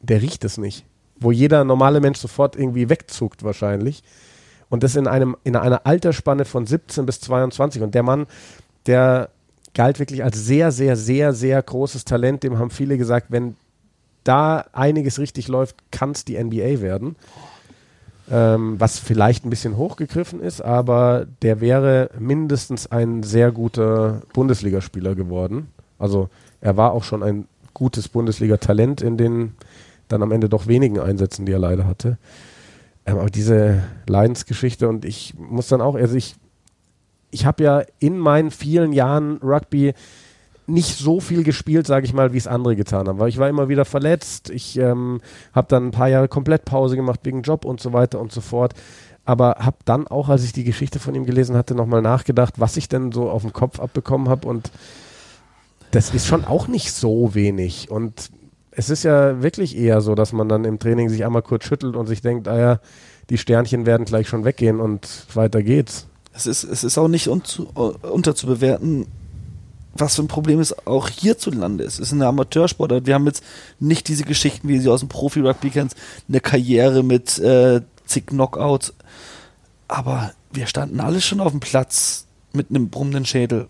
[0.01, 0.85] der riecht es nicht.
[1.19, 4.03] Wo jeder normale Mensch sofort irgendwie wegzuckt wahrscheinlich.
[4.69, 7.83] Und das in einem, in einer Altersspanne von 17 bis 22.
[7.83, 8.27] Und der Mann,
[8.87, 9.31] der
[9.75, 12.43] galt wirklich als sehr, sehr, sehr, sehr großes Talent.
[12.43, 13.57] Dem haben viele gesagt, wenn
[14.25, 17.17] da einiges richtig läuft, kann es die NBA werden.
[18.29, 25.15] Ähm, was vielleicht ein bisschen hochgegriffen ist, aber der wäre mindestens ein sehr guter Bundesligaspieler
[25.15, 25.69] geworden.
[25.97, 26.29] Also
[26.61, 29.55] er war auch schon ein gutes Bundesliga-Talent in den
[30.09, 32.19] dann am Ende doch wenigen Einsätzen, die er leider hatte.
[33.07, 36.37] Ähm, aber diese Leidensgeschichte und ich muss dann auch, also ich,
[37.31, 39.95] ich habe ja in meinen vielen Jahren Rugby
[40.67, 43.19] nicht so viel gespielt, sage ich mal, wie es andere getan haben.
[43.19, 44.51] Weil ich war immer wieder verletzt.
[44.51, 45.21] Ich ähm,
[45.53, 48.41] habe dann ein paar Jahre komplett Pause gemacht wegen Job und so weiter und so
[48.41, 48.75] fort.
[49.25, 52.77] Aber habe dann auch, als ich die Geschichte von ihm gelesen hatte, nochmal nachgedacht, was
[52.77, 54.49] ich denn so auf dem Kopf abbekommen habe.
[54.49, 54.71] Und
[55.93, 57.91] das ist schon auch nicht so wenig.
[57.91, 58.31] Und
[58.77, 61.97] es ist ja wirklich eher so, dass man dann im Training sich einmal kurz schüttelt
[61.97, 62.81] und sich denkt, ah ja,
[63.31, 66.07] die Sternchen werden gleich schon weggehen und weiter geht's.
[66.35, 69.07] Es ist, es ist auch nicht unzu, äh, unterzubewerten,
[69.95, 71.95] was für ein Problem es auch hierzulande ist.
[71.95, 73.07] Es ist eine Amateursportart.
[73.07, 73.43] Wir haben jetzt
[73.81, 75.97] nicht diese Geschichten, wie sie aus dem Profi-Rugby kennst,
[76.29, 78.93] eine Karriere mit äh, zig Knockouts.
[79.89, 83.69] Aber wir standen alle schon auf dem Platz mit einem brummenden Schädel.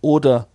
[0.00, 0.48] Oder,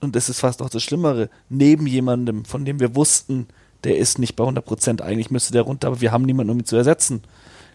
[0.00, 3.48] und das ist fast auch das Schlimmere, neben jemandem, von dem wir wussten,
[3.84, 5.02] der ist nicht bei 100 Prozent.
[5.02, 7.22] Eigentlich müsste der runter, aber wir haben niemanden, um ihn zu ersetzen.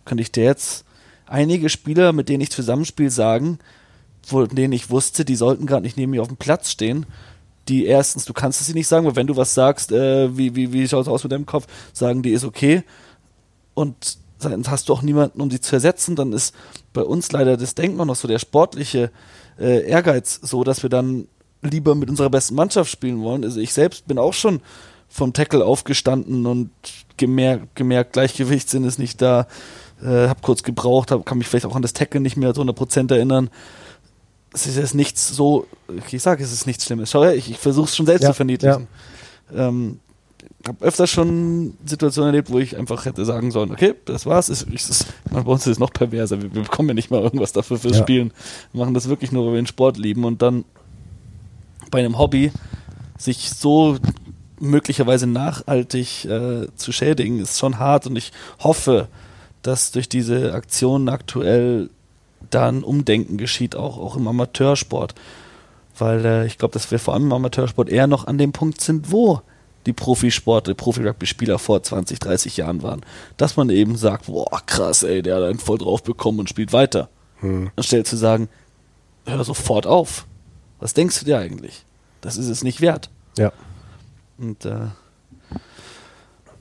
[0.05, 0.85] Könnte ich dir jetzt
[1.25, 3.59] einige Spieler, mit denen ich zusammenspiele, sagen,
[4.23, 7.05] von denen ich wusste, die sollten gerade nicht neben mir auf dem Platz stehen.
[7.67, 10.55] Die erstens, du kannst es ihnen nicht sagen, weil wenn du was sagst, äh, wie,
[10.55, 12.83] wie, wie schaut es aus mit deinem Kopf, sagen die, ist okay.
[13.73, 16.15] Und dann hast du auch niemanden, um sie zu ersetzen.
[16.15, 16.53] Dann ist
[16.93, 19.11] bei uns leider das Denken auch noch so der sportliche
[19.59, 21.27] äh, Ehrgeiz so, dass wir dann
[21.61, 23.43] lieber mit unserer besten Mannschaft spielen wollen.
[23.43, 24.61] Also ich selbst bin auch schon
[25.09, 26.69] vom Tackle aufgestanden und
[27.17, 29.47] gemerkt, gemerkt Gleichgewichtssinn ist nicht da.
[30.01, 32.61] Äh, hab kurz gebraucht, hab, kann mich vielleicht auch an das Tackle nicht mehr zu
[32.61, 33.49] 100% erinnern.
[34.53, 35.67] Es ist jetzt nichts so,
[36.11, 37.11] ich sage, es ist nichts Schlimmes.
[37.11, 38.87] Schau her, ich, ich versuche es schon selbst Ja, zu verniedlichen.
[39.55, 39.99] ähm,
[40.67, 44.49] habe öfter schon Situationen erlebt, wo ich einfach hätte sagen sollen, okay, das war's.
[44.49, 46.41] Ist, ist, bei uns ist es noch perverser.
[46.41, 48.01] Wir, wir bekommen ja nicht mal irgendwas dafür fürs Ja.
[48.03, 48.33] Spielen.
[48.73, 50.65] Wir machen das wirklich nur, weil wir den Sport lieben und dann
[51.91, 52.51] bei einem Hobby
[53.17, 53.97] sich so
[54.59, 59.07] möglicherweise nachhaltig äh, zu schädigen, ist schon hart und ich hoffe,
[59.61, 61.89] dass durch diese Aktionen aktuell
[62.49, 65.13] da ein Umdenken geschieht, auch, auch im Amateursport.
[65.97, 68.81] Weil äh, ich glaube, dass wir vor allem im Amateursport eher noch an dem Punkt
[68.81, 69.41] sind, wo
[69.85, 73.01] die Profisport, die Profi-Rugby-Spieler vor 20, 30 Jahren waren.
[73.37, 76.71] Dass man eben sagt, boah, krass, ey, der hat einen voll drauf bekommen und spielt
[76.73, 77.09] weiter.
[77.75, 78.47] Anstelle zu sagen,
[79.25, 80.27] hör sofort auf.
[80.81, 81.85] Was denkst du dir eigentlich?
[82.19, 83.09] Das ist es nicht wert.
[83.37, 83.53] Ja.
[84.37, 84.87] Und äh,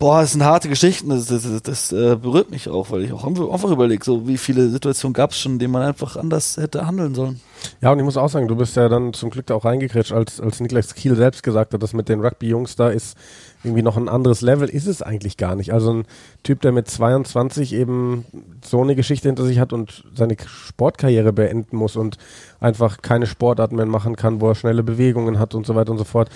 [0.01, 1.11] boah, es sind harte Geschichten.
[1.11, 4.39] Das, das, das, das äh, berührt mich auch, weil ich auch einfach überlege, so wie
[4.39, 7.41] viele Situationen gab es schon, in denen man einfach anders hätte handeln sollen.
[7.83, 10.13] Ja, und ich muss auch sagen, du bist ja dann zum Glück da auch reingekretscht,
[10.13, 13.17] als, als Niklas Kiel selbst gesagt hat, dass mit den Rugby-Jungs da ist
[13.63, 15.75] irgendwie noch ein anderes Level, ist es eigentlich gar nicht.
[15.75, 16.05] Also ein
[16.43, 18.25] Typ, der mit 22 eben
[18.65, 22.17] so eine Geschichte hinter sich hat und seine Sportkarriere beenden muss und
[22.59, 25.99] einfach keine Sportarten mehr machen kann, wo er schnelle Bewegungen hat und so weiter und
[25.99, 26.31] so fort.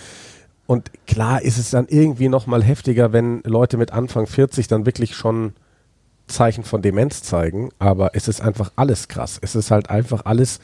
[0.67, 4.87] Und klar ist es dann irgendwie noch mal heftiger, wenn Leute mit Anfang 40 dann
[4.87, 5.53] wirklich schon
[6.27, 9.39] Zeichen von Demenz zeigen, aber es ist einfach alles krass.
[9.43, 10.59] Es ist halt einfach alles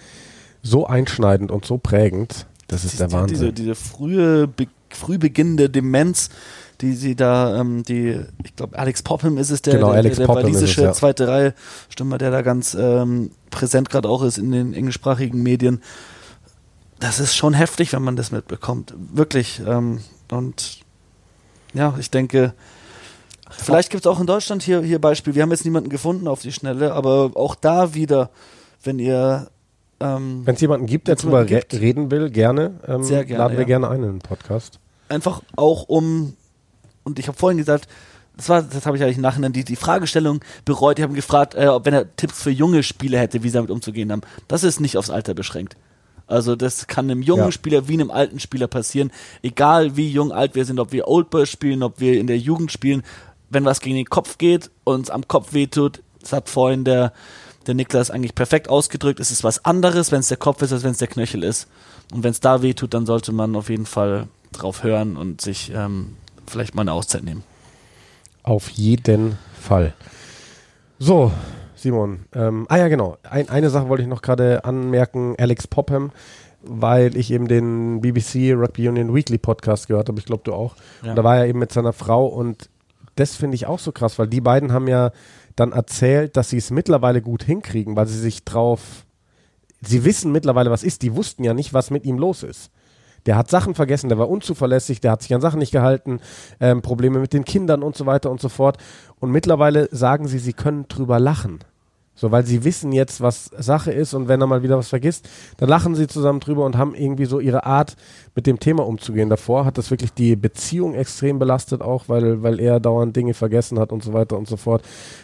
[0.62, 2.46] so einschneidend und so prägend.
[2.68, 3.38] Das ist der Diese- Wahnsinn.
[3.38, 6.30] Diese, diese frühe, be, früh beginnende Demenz,
[6.80, 10.14] die sie da, ähm, die, ich glaube, Alex Popham ist es, der, Genau, der, der,
[10.14, 10.92] der walisische ja.
[10.92, 11.54] zweite Reihe
[11.90, 15.82] Stürmer, der da ganz ähm, präsent gerade auch ist in den englischsprachigen Medien.
[17.00, 18.94] Das ist schon heftig, wenn man das mitbekommt.
[18.96, 19.60] Wirklich.
[19.66, 20.80] Ähm, und
[21.72, 22.52] ja, ich denke,
[23.50, 25.34] vielleicht gibt es auch in Deutschland hier, hier Beispiele.
[25.34, 28.30] Wir haben jetzt niemanden gefunden auf die Schnelle, aber auch da wieder,
[28.82, 29.48] wenn ihr
[30.00, 33.56] ähm, Wenn es jemanden gibt, der drüber re reden will, gerne, ähm, Sehr gerne, laden
[33.56, 33.66] wir ja.
[33.66, 34.78] gerne ein in den Podcast.
[35.08, 36.34] einfach auch um,
[37.04, 37.86] und ich habe vorhin gesagt,
[38.36, 40.96] das war, das habe ich eigentlich im Nachhinein die, die Fragestellung bereut.
[40.96, 43.70] Die haben gefragt, äh, ob wenn er Tipps für junge Spieler hätte, wie sie damit
[43.70, 44.22] umzugehen haben.
[44.48, 45.76] Das ist nicht aufs Alter beschränkt.
[46.30, 47.52] Also das kann einem jungen Ja.
[47.52, 49.10] Spieler wie einem alten Spieler passieren,
[49.42, 52.38] egal wie jung, alt wir sind, ob wir Old Boy spielen, ob wir in der
[52.38, 53.02] Jugend spielen.
[53.48, 57.12] Wenn was gegen den Kopf geht, uns am Kopf wehtut, das hat vorhin der,
[57.66, 60.84] der Niklas eigentlich perfekt ausgedrückt, es ist was anderes, wenn es der Kopf ist, als
[60.84, 61.66] wenn es der Knöchel ist.
[62.12, 65.72] Und wenn es da wehtut, dann sollte man auf jeden Fall drauf hören und sich
[65.74, 66.16] ähm,
[66.46, 67.42] vielleicht mal eine Auszeit nehmen.
[68.42, 69.94] Auf jeden Fall.
[70.98, 71.32] So,
[71.80, 72.26] Simon.
[72.34, 73.16] Ähm, ah ja, genau.
[73.22, 75.34] Ein, eine Sache wollte ich noch gerade anmerken.
[75.38, 76.12] Alex Popham,
[76.62, 80.18] weil ich eben den BBC Rugby Union Weekly Podcast gehört habe.
[80.18, 80.76] Ich glaube, du auch.
[81.02, 81.10] Ja.
[81.10, 82.68] Und da war er eben mit seiner Frau und
[83.16, 85.10] das finde ich auch so krass, weil die beiden haben ja
[85.56, 89.04] dann erzählt, dass sie es mittlerweile gut hinkriegen, weil sie sich drauf,
[89.82, 91.02] sie wissen mittlerweile, was ist.
[91.02, 92.70] Die wussten ja nicht, was mit ihm los ist.
[93.26, 96.20] Der hat Sachen vergessen, der war unzuverlässig, der hat sich an Sachen nicht gehalten,
[96.58, 98.78] ähm, Probleme mit den Kindern und so weiter und so fort.
[99.18, 101.58] Und mittlerweile sagen sie, sie können drüber lachen.
[102.20, 105.26] So, weil sie wissen jetzt, was Sache ist und wenn er mal wieder was vergisst,
[105.56, 107.96] dann lachen sie zusammen drüber und haben irgendwie so ihre Art,
[108.34, 109.30] mit dem Thema umzugehen.
[109.30, 113.78] Davor hat das wirklich die Beziehung extrem belastet auch, weil, weil er dauernd Dinge vergessen
[113.78, 114.82] hat und so weiter und so fort.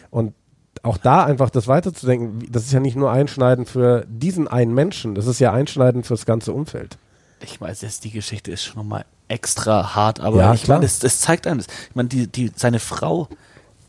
[0.09, 0.33] Und
[0.81, 5.13] auch da einfach das weiterzudenken, das ist ja nicht nur einschneidend für diesen einen Menschen,
[5.13, 6.97] das ist ja einschneidend fürs ganze Umfeld.
[7.41, 11.19] Ich weiß, jetzt die Geschichte ist schon nochmal extra hart, aber Ja, ich meine, das
[11.19, 11.67] zeigt einem das.
[11.89, 13.27] Ich meine, die, die, seine Frau,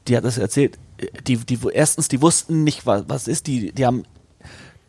[0.08, 0.78] die hat das erzählt,
[1.26, 4.04] die, die, erstens, die wussten nicht, was, was ist, die, die haben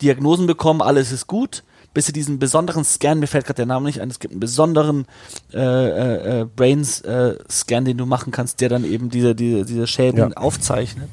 [0.01, 3.85] Diagnosen bekommen, alles ist gut, bis sie diesen besonderen Scan, mir fällt gerade der Name
[3.85, 5.05] nicht ein, es gibt einen besonderen
[5.53, 10.19] äh, äh, äh, Brains-Scan, den du machen kannst, der dann eben diese, diese, diese Schäden
[10.19, 10.37] Ja.
[10.37, 11.09] aufzeichnet,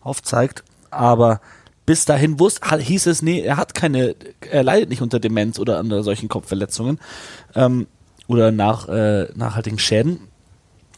[0.00, 1.40] aufzeigt, aber
[1.86, 4.16] bis dahin wusste, hieß es, nee, er hat keine,
[4.50, 6.98] er leidet nicht unter Demenz oder unter solchen Kopfverletzungen
[7.54, 7.86] ähm,
[8.26, 10.18] oder nach, äh, nachhaltigen Schäden.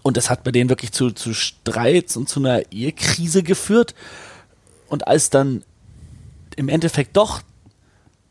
[0.08, 3.94] Und das hat bei denen wirklich zu, zu Streits und zu einer Ehekrise geführt.
[4.88, 5.62] Und als dann
[6.56, 7.42] im Endeffekt doch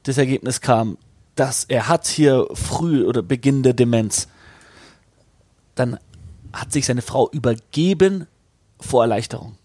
[0.01, 0.97] das Ergebnis kam,
[1.35, 4.27] dass er hat hier früh oder Beginn der Demenz,
[5.75, 5.99] dann
[6.51, 8.25] hat sich seine Frau übergeben
[8.79, 9.55] vor Erleichterung.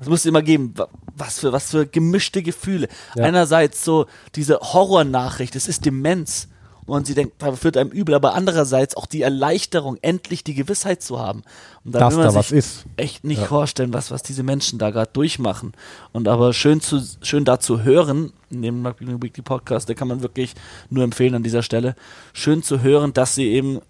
[0.00, 2.88] Es musste immer geben, wa- was für, was für gemischte Gefühle.
[3.14, 3.22] Ja.
[3.24, 6.48] Einerseits so diese Horrornachricht, es ist Demenz.
[6.84, 11.00] Und sie denkt, da führt einem übel, aber andererseits auch die Erleichterung, endlich die Gewissheit
[11.00, 11.42] zu haben.
[11.84, 12.84] Und Dass will man da was sich ist.
[12.96, 13.46] echt nicht Ja.
[13.46, 15.72] vorstellen, was, was diese Menschen da gerade durchmachen.
[16.12, 20.22] Und aber schön zu, schön da zu hören, in dem Weekly Podcast, der kann man
[20.22, 20.54] wirklich
[20.90, 21.94] nur empfehlen an dieser Stelle,
[22.32, 23.80] schön zu hören, dass sie eben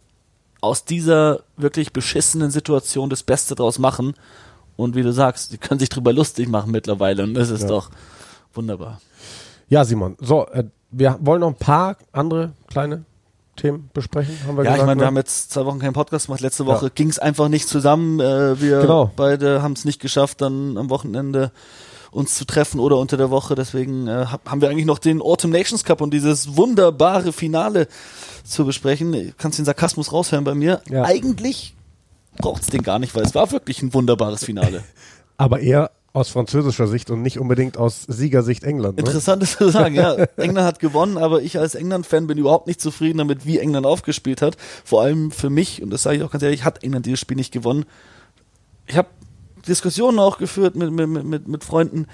[0.60, 4.14] aus dieser wirklich beschissenen Situation das Beste draus machen.
[4.76, 7.68] Und wie du sagst, sie können sich drüber lustig machen mittlerweile und das ist Ja.
[7.68, 7.90] doch
[8.54, 9.00] wunderbar.
[9.68, 10.16] Ja, Simon.
[10.20, 13.04] So, äh, wir wollen noch ein paar andere kleine
[13.56, 14.78] Themen besprechen, haben wir Ja, gesagt.
[14.80, 15.06] ich meine, wir ne?
[15.08, 16.40] haben jetzt zwei Wochen keinen Podcast gemacht.
[16.40, 16.68] Letzte Ja.
[16.70, 18.18] Woche ging es einfach nicht zusammen.
[18.20, 19.10] Äh, wir Genau.
[19.14, 21.52] beide haben es nicht geschafft, dann am Wochenende
[22.12, 23.54] uns zu treffen oder unter der Woche.
[23.54, 27.88] Deswegen äh, hab, haben wir eigentlich noch den Autumn Nations Cup und dieses wunderbare Finale
[28.44, 29.12] zu besprechen.
[29.12, 30.80] Du kannst den Sarkasmus raushören bei mir.
[30.90, 31.04] Ja.
[31.04, 31.74] Eigentlich
[32.38, 34.82] braucht es den gar nicht, weil es war wirklich ein wunderbares Finale.
[35.36, 38.96] Aber eher aus französischer Sicht und nicht unbedingt aus Siegersicht England.
[38.96, 39.04] Ne?
[39.04, 40.14] Interessant ist zu sagen, ja.
[40.36, 44.42] England hat gewonnen, aber ich als England-Fan bin überhaupt nicht zufrieden damit, wie England aufgespielt
[44.42, 44.56] hat.
[44.84, 47.36] Vor allem für mich, und das sage ich auch ganz ehrlich, hat England dieses Spiel
[47.36, 47.86] nicht gewonnen.
[48.86, 49.08] Ich habe
[49.66, 52.06] Diskussionen auch geführt mit, mit, mit, mit Freunden,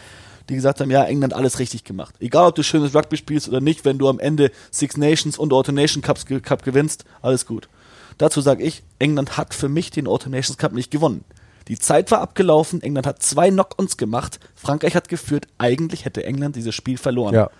[0.48, 2.14] die gesagt haben, ja, England alles richtig gemacht.
[2.20, 5.52] Egal, ob du schönes Rugby spielst oder nicht, wenn du am Ende Six Nations und
[5.52, 7.68] Auto Nation Cups, Cup gewinnst, alles gut.
[8.16, 11.24] Dazu sage ich, England hat für mich den Auto Nations Cup nicht gewonnen.
[11.68, 16.56] Die Zeit war abgelaufen, England hat zwei Knock-ons gemacht, Frankreich hat geführt, eigentlich hätte England
[16.56, 17.34] dieses Spiel verloren.
[17.34, 17.50] Ja.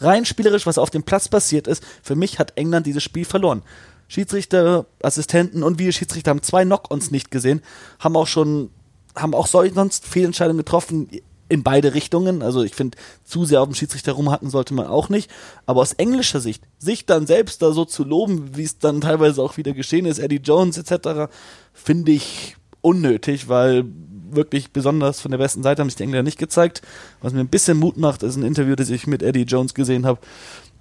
[0.00, 3.62] Rein spielerisch, was auf dem Platz passiert ist, für mich hat England dieses Spiel verloren.
[4.06, 7.62] Schiedsrichter, Assistenten und Videoschiedsrichter haben zwei Knock-ons nicht gesehen,
[7.98, 8.70] haben auch schon,
[9.16, 11.10] haben auch so- sonst Fehlentscheidungen getroffen
[11.50, 12.42] in beide Richtungen.
[12.42, 15.30] Also ich finde, zu sehr auf dem Schiedsrichter rumhacken sollte man auch nicht.
[15.66, 19.42] Aber aus englischer Sicht, sich dann selbst da so zu loben, wie es dann teilweise
[19.42, 21.30] auch wieder geschehen ist, Eddie Jones etc.,
[21.72, 23.84] finde ich unnötig, weil
[24.30, 26.82] wirklich besonders von der besten Seite haben sich die Engländer nicht gezeigt.
[27.22, 30.04] Was mir ein bisschen Mut macht, ist ein Interview, das ich mit Eddie Jones gesehen
[30.06, 30.18] habe,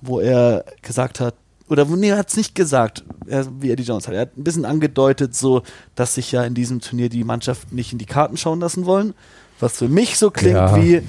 [0.02, 1.36] wo er gesagt hat,
[1.70, 4.14] oder wo- nee, er hat es nicht gesagt, er, wie Eddie Jones hat.
[4.16, 5.64] Er hat ein bisschen angedeutet, so,
[5.96, 9.14] dass sich ja in diesem Turnier die Mannschaft nicht in die Karten schauen lassen wollen.
[9.60, 10.76] Was für mich so klingt Ja.
[10.76, 11.02] wie,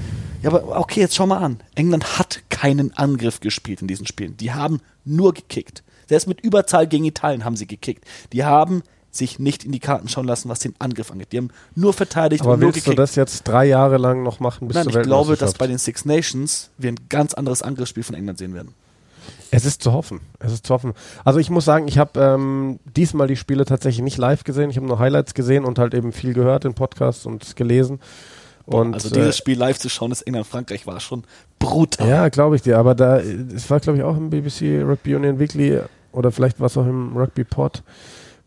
[0.43, 1.59] ja, aber okay, jetzt schau mal an.
[1.75, 4.37] England hat keinen Angriff gespielt in diesen Spielen.
[4.37, 5.83] Die haben nur gekickt.
[6.09, 8.05] Selbst mit Überzahl gegen Italien haben sie gekickt.
[8.33, 11.29] Die haben sich nicht in die Karten schauen lassen, was den Angriff angeht.
[11.33, 12.99] Die haben nur verteidigt Aber und nur willst du gekickt.
[12.99, 15.79] das jetzt drei Jahre lang noch machen bis Nein, zur ich glaube, dass bei den
[15.79, 18.75] Six Nations wir ein ganz anderes Angriffsspiel von England sehen werden.
[19.51, 20.21] Es ist zu hoffen.
[20.41, 20.93] Es ist zu hoffen.
[21.25, 24.69] Also ich muss sagen, ich habe ähm, diesmal die Spiele tatsächlich nicht live gesehen.
[24.69, 28.01] Ich habe nur Highlights gesehen und halt eben viel gehört in Podcasts und gelesen.
[28.67, 31.25] Und, also äh, dieses Spiel live zu schauen, das England-Frankreich war schon
[31.59, 32.07] brutal.
[32.07, 32.79] Ja, glaube ich dir.
[32.79, 35.81] Aber da, es war, glaube ich, auch im BBC Rugby Union Weekly
[36.13, 37.83] oder vielleicht war es auch im Rugby Pod,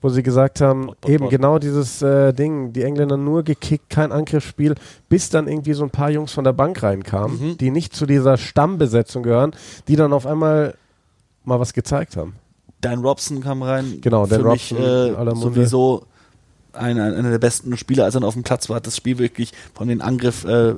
[0.02, 1.30] wo sie gesagt haben, Pod, Pod, eben Pod.
[1.32, 4.76] genau dieses äh, Ding, die Engländer nur gekickt, kein Angriffsspiel,
[5.10, 7.58] bis dann irgendwie so ein paar Jungs von der Bank reinkamen, Mhm.
[7.58, 9.52] die nicht zu dieser Stammbesetzung gehören,
[9.88, 10.76] die dann auf einmal
[11.46, 12.36] mal was gezeigt haben.
[12.82, 14.00] Dan Robson kam rein.
[14.02, 15.54] Genau, Dan Für mich Robson äh, aller Munde.
[15.56, 16.06] sowieso
[16.74, 19.52] einer, einer der besten Spieler, als er auf dem Platz war, hat das Spiel wirklich
[19.74, 20.74] von den Angriff äh,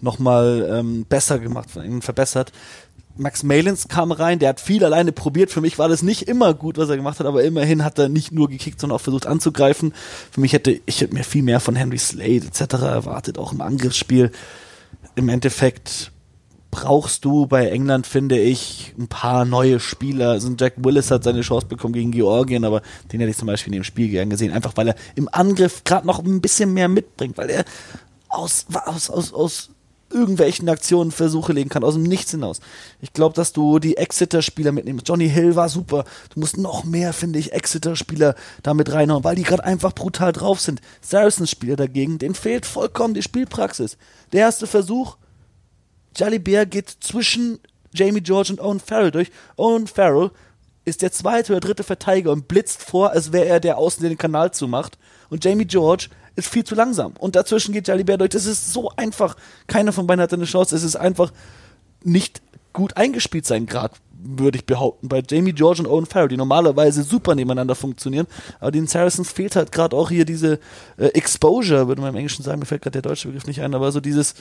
[0.00, 2.52] nochmal ähm, besser gemacht, von ihnen verbessert.
[3.16, 5.50] Max Malins kam rein, der hat viel alleine probiert.
[5.50, 8.08] Für mich war das nicht immer gut, was er gemacht hat, aber immerhin hat er
[8.08, 9.92] nicht nur gekickt, sondern auch versucht anzugreifen.
[10.30, 12.60] Für mich hätte ich hätte mir viel mehr von Henry Slade etc.
[12.82, 14.32] erwartet, auch im Angriffsspiel.
[15.14, 16.10] Im Endeffekt
[16.70, 20.30] brauchst du bei England, finde ich, ein paar neue Spieler.
[20.30, 22.80] Also Jack Willis hat seine Chance bekommen gegen Georgien, aber
[23.12, 25.84] den hätte ich zum Beispiel in dem Spiel gern gesehen, einfach weil er im Angriff
[25.84, 27.64] gerade noch ein bisschen mehr mitbringt, weil er
[28.30, 29.70] aus, aus, aus, aus
[30.12, 32.60] irgendwelchen Aktionen Versuche legen kann, aus dem Nichts hinaus.
[33.00, 35.08] Ich glaube, dass du die Exeter-Spieler mitnimmst.
[35.08, 36.04] Johnny Hill war super.
[36.34, 40.60] Du musst noch mehr, finde ich, Exeter-Spieler damit reinhauen, weil die gerade einfach brutal drauf
[40.60, 40.80] sind.
[41.00, 43.96] Saracens-Spieler dagegen, denen fehlt vollkommen die Spielpraxis.
[44.32, 45.16] Der erste Versuch,
[46.16, 47.58] Jolly Bear geht zwischen
[47.94, 49.30] Jamie George und Owen Farrell durch.
[49.56, 50.30] Owen Farrell
[50.84, 54.10] ist der zweite oder dritte Verteidiger und blitzt vor, als wäre er der Außen, der
[54.10, 54.98] den Kanal zumacht.
[55.30, 57.14] Und Jamie George ist viel zu langsam.
[57.18, 58.30] Und dazwischen geht Bear durch.
[58.30, 59.36] Das ist so einfach.
[59.66, 60.74] Keiner von beiden hat eine Chance.
[60.74, 61.32] Es ist einfach
[62.02, 66.36] nicht gut eingespielt sein, gerade würde ich behaupten, bei Jamie George und Owen Farrell, die
[66.36, 68.26] normalerweise super nebeneinander funktionieren,
[68.60, 70.60] aber den Saracens fehlt halt gerade auch hier diese
[70.96, 73.74] äh, Exposure, würde man im Englischen sagen, mir fällt gerade der deutsche Begriff nicht ein,
[73.74, 74.34] aber so dieses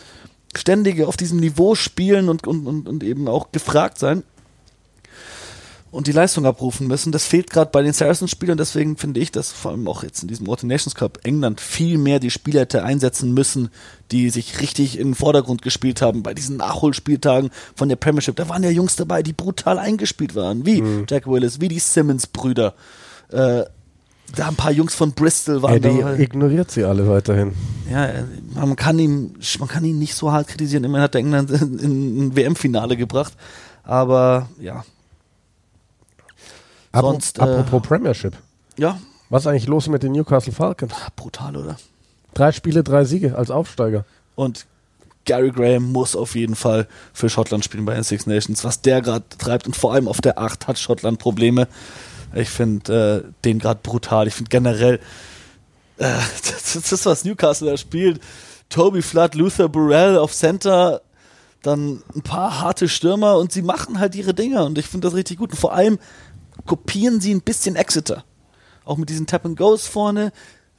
[0.56, 4.24] ständige auf diesem Niveau spielen und, und, und, und eben auch gefragt sein
[5.92, 7.12] und die Leistung abrufen müssen.
[7.12, 10.30] Das fehlt gerade bei den Saracens-Spielern, deswegen finde ich, dass vor allem auch jetzt in
[10.30, 13.70] diesem Autumn Nations Cup England viel mehr die Spieler hätte einsetzen müssen,
[14.12, 16.24] die sich richtig in den Vordergrund gespielt haben.
[16.24, 20.66] Bei diesen Nachholspieltagen von der Premiership, da waren ja Jungs dabei, die brutal eingespielt waren,
[20.66, 22.74] wie Jack Willis, wie die Simmons-Brüder.
[23.30, 23.64] Äh,
[24.36, 26.20] da ein paar Jungs von Bristol waren Eddie dabei.
[26.20, 27.52] ignoriert sie alle weiterhin.
[27.92, 28.10] Ja,
[28.56, 30.86] man kann ihn, man kann ihn nicht so hart kritisieren.
[30.86, 33.34] Immerhin hat er England in, in ein WM-Finale gebracht.
[33.84, 34.86] Aber ja,
[36.94, 38.34] Sonst, äh, apropos Premiership.
[38.78, 40.94] ja, Was ist eigentlich los mit den Newcastle Falcons?
[41.16, 41.78] brutal, oder?
[42.34, 44.06] Drei Spiele, drei Siege als Aufsteiger.
[44.36, 44.66] Und
[45.26, 48.64] Gary Graham muss auf jeden Fall für Schottland spielen bei den Six Nations.
[48.64, 51.68] Was der gerade treibt und vor allem auf der 8 hat Schottland Probleme.
[52.34, 54.28] Ich finde äh, den gerade brutal.
[54.28, 54.96] Ich finde generell,
[55.98, 56.04] äh,
[56.44, 58.22] das, das ist, was Newcastle da spielt.
[58.70, 61.02] Toby Flood, Luther Burrell auf Center,
[61.62, 65.16] dann ein paar harte Stürmer und sie machen halt ihre Dinger und ich finde das
[65.16, 65.52] richtig gut.
[65.52, 66.00] Und vor allem
[66.66, 68.24] kopieren sie ein bisschen Exeter.
[68.86, 70.32] Auch mit diesen Tap and Goes vorne,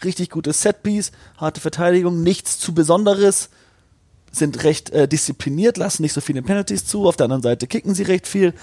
[0.05, 3.51] richtig gutes Setpiece, harte Verteidigung, nichts zu Besonderes,
[4.33, 7.95] sind recht äh, diszipliniert, lassen nicht so viele Penalties zu, auf der anderen Seite kicken
[7.95, 8.55] sie recht viel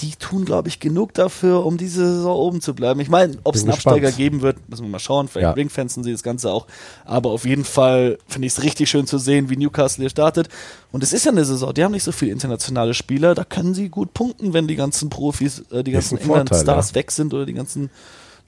[0.00, 3.00] die tun, glaube ich, genug dafür, um diese Saison oben zu bleiben.
[3.00, 3.96] Ich meine, ob es einen gespannt.
[3.96, 5.28] Absteiger geben wird, müssen wir mal schauen.
[5.28, 5.50] Vielleicht ja.
[5.52, 6.66] ringfenzen sie das Ganze auch.
[7.04, 10.48] Aber auf jeden Fall finde ich es richtig schön zu sehen, wie Newcastle hier startet.
[10.92, 13.34] Und es ist ja eine Saison, die haben nicht so viele internationale Spieler.
[13.34, 16.94] Da können sie gut punkten, wenn die ganzen Profis, äh, die ganzen England-Stars ja.
[16.94, 17.90] weg sind oder die ganzen.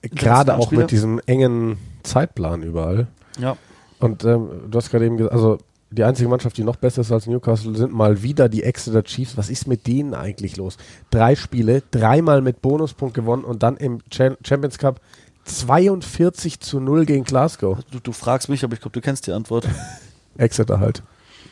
[0.02, 3.06] Gerade auch mit diesem engen Zeitplan überall.
[3.38, 3.56] Ja.
[4.00, 5.58] Und ähm, du hast gerade eben gesagt, also
[5.92, 9.36] die einzige Mannschaft, die noch besser ist als Newcastle, sind mal wieder die Exeter Chiefs.
[9.36, 10.76] Was ist mit denen eigentlich los?
[11.10, 15.00] Drei Spiele, dreimal mit Bonuspunkt gewonnen und dann im Champions Cup
[15.44, 17.78] 42 zu 0 gegen Glasgow.
[17.90, 19.68] Du, du fragst mich, aber ich glaube, du kennst die Antwort.
[20.36, 21.02] Exeter halt.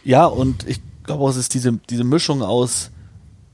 [0.05, 2.91] Ja, und ich glaube, es ist diese, diese Mischung aus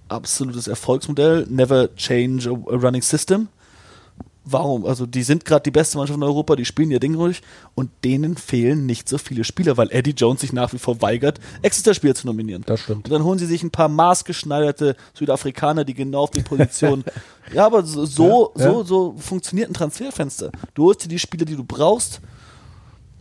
[0.09, 3.49] absolutes Erfolgsmodell, never change a running system
[4.47, 4.86] warum?
[4.86, 7.42] Also die sind gerade die beste Mannschaft in Europa, die spielen ihr Ding ruhig
[7.74, 11.40] und denen fehlen nicht so viele Spieler, weil Eddie Jones sich nach wie vor weigert,
[11.62, 12.62] Exeter-Spieler zu nominieren.
[12.64, 13.07] Das stimmt.
[13.07, 17.05] Und dann holen sie sich ein paar maßgeschneiderte Südafrikaner, die genau auf die Position.
[17.53, 18.72] ja, aber so, so, ja, ja.
[18.72, 20.51] so, so funktioniert ein Transferfenster.
[20.74, 22.20] Du holst dir die Spieler, die du brauchst.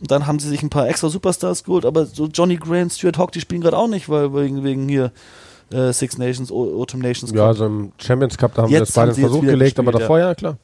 [0.00, 3.16] Und dann haben sie sich ein paar extra Superstars geholt, aber so Johnny Grant, Stuart
[3.16, 5.10] Hawk, die spielen gerade auch nicht, weil wegen, wegen hier
[5.72, 7.32] äh, Six Nations, Autumn Nations.
[7.32, 7.38] Cup.
[7.38, 9.92] Ja, also im Champions Cup, da haben jetzt wir das beide einen Versuch gelegt, aber
[9.92, 10.58] davor ja, klar.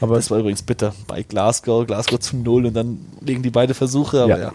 [0.00, 3.74] Aber das war übrigens bitter bei Glasgow, Glasgow zu null und dann legen die beide
[3.74, 4.38] Versuche, aber ja.
[4.38, 4.52] ja.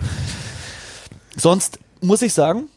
[1.35, 2.67] Sonst muss ich sagen,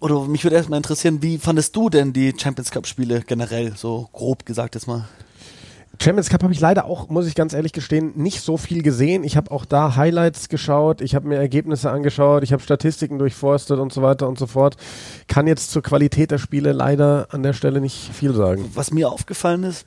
[0.00, 4.08] oder mich würde erstmal interessieren, wie fandest du denn die Champions Cup Spiele generell, so
[4.12, 5.08] grob gesagt jetzt mal?
[6.00, 9.24] Champions Cup habe ich leider auch, muss ich ganz ehrlich gestehen, nicht so viel gesehen.
[9.24, 13.80] Ich habe auch da Highlights geschaut, ich habe mir Ergebnisse angeschaut, ich habe Statistiken durchforstet
[13.80, 14.76] und so weiter und so fort.
[15.26, 18.70] Kann jetzt zur Qualität der Spiele leider an der Stelle nicht viel sagen.
[18.74, 19.86] Was mir aufgefallen ist,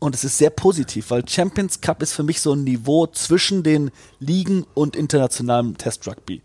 [0.00, 3.62] und es ist sehr positiv, weil Champions Cup ist für mich so ein Niveau zwischen
[3.62, 6.42] den Ligen und internationalem Test Rugby.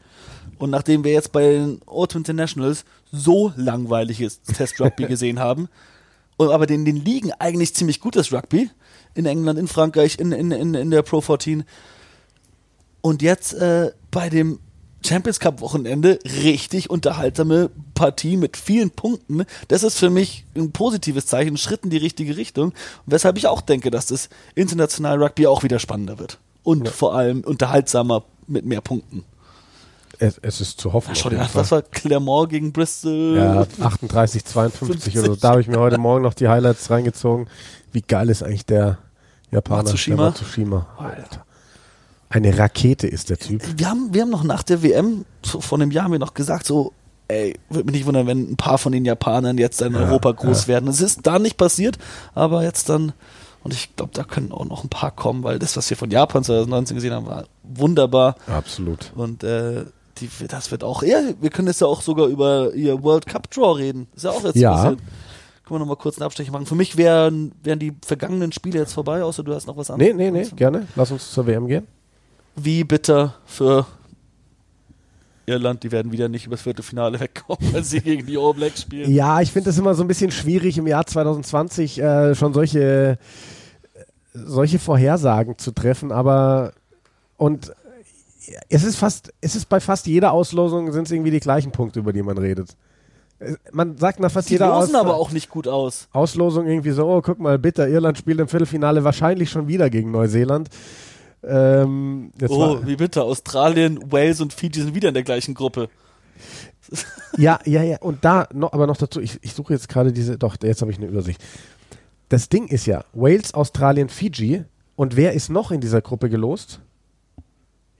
[0.58, 5.70] Und nachdem wir jetzt bei den Autumn Internationals so langweiliges Test Rugby gesehen haben,
[6.38, 8.70] und aber in den Ligen eigentlich ziemlich gutes Rugby,
[9.14, 11.64] in England, in Frankreich, in, in, in, in der Pro 14,
[13.02, 14.60] und jetzt äh, bei dem
[15.06, 19.46] Champions Cup Wochenende richtig unterhaltsame Partie mit vielen Punkten.
[19.68, 22.74] Das ist für mich ein positives Zeichen, ein Schritt in die richtige Richtung.
[23.06, 26.40] Weshalb ich auch denke, dass das internationale Rugby auch wieder spannender wird.
[26.64, 26.92] Und ja.
[26.92, 29.24] vor allem unterhaltsamer mit mehr Punkten.
[30.18, 31.14] Es, es ist zu hoffen.
[31.14, 33.36] Schau dir an, das war Clermont gegen Bristol.
[33.38, 35.36] Ja, 38, 52 oder so.
[35.36, 37.48] Da habe ich mir heute Morgen noch die Highlights reingezogen.
[37.92, 38.98] Wie geil ist eigentlich der
[39.52, 39.84] Japaner?
[39.84, 40.16] Matsushima.
[40.16, 40.88] Der Matsushima.
[40.98, 41.46] Alter.
[42.36, 43.64] Eine Rakete ist der Typ.
[43.78, 46.34] Wir haben, wir haben noch nach der WM, so vor einem Jahr haben wir noch
[46.34, 46.92] gesagt, so,
[47.30, 50.34] ey, würde mich nicht wundern, wenn ein paar von den Japanern jetzt in ja, Europa
[50.34, 50.68] groß ja.
[50.68, 50.90] werden.
[50.90, 51.98] Es ist da nicht passiert,
[52.34, 53.14] aber jetzt dann,
[53.64, 56.12] und ich glaube, da können auch noch ein paar kommen, weil das, was wir von
[56.12, 58.36] Japan 2019 gesehen haben, war wunderbar.
[58.48, 59.14] Absolut.
[59.16, 59.86] Und äh,
[60.18, 63.50] die, das wird auch, ja, wir können jetzt ja auch sogar über ihr World Cup
[63.50, 64.08] Draw reden.
[64.14, 64.74] Ist ja auch jetzt ja.
[64.74, 65.00] passiert.
[65.64, 66.66] Können wir nochmal kurz einen Abstecher machen.
[66.66, 70.14] Für mich wären, wären die vergangenen Spiele jetzt vorbei, außer du hast noch was anderes.
[70.14, 70.86] Nee, nee, nee, gerne.
[70.98, 71.88] Lass uns zur WM gehen
[72.56, 73.86] wie bitter für
[75.46, 79.12] Irland, die werden wieder nicht übers Viertelfinale wegkommen, weil sie gegen die All Blacks spielen.
[79.12, 83.18] Ja, ich finde es immer so ein bisschen schwierig im Jahr 2020 äh, schon solche,
[84.34, 86.74] solche Vorhersagen zu treffen, aber
[87.38, 87.74] und
[88.70, 92.00] es ist fast, es ist bei fast jeder Auslosung sind es irgendwie die gleichen Punkte,
[92.00, 92.76] über die man redet.
[93.72, 96.08] Man sagt nach fast die jeder losen Aus aber auch nicht gut aus.
[96.14, 100.12] Auslosung irgendwie so, oh, guck mal, bitter, Irland spielt im Viertelfinale wahrscheinlich schon wieder gegen
[100.12, 100.70] Neuseeland.
[101.48, 103.24] Ähm, oh, wie bitte.
[103.24, 105.90] Australien, Wales und Fiji sind wieder in der gleichen Gruppe.
[107.38, 107.98] ja, ja, ja.
[108.02, 110.92] Und da noch, aber noch dazu, ich, ich suche jetzt gerade diese, doch, jetzt habe
[110.92, 111.44] ich eine Übersicht.
[112.30, 114.64] Das Ding ist ja, Wales, Australien, Fiji.
[114.96, 116.80] Und wer ist noch in dieser Gruppe gelost?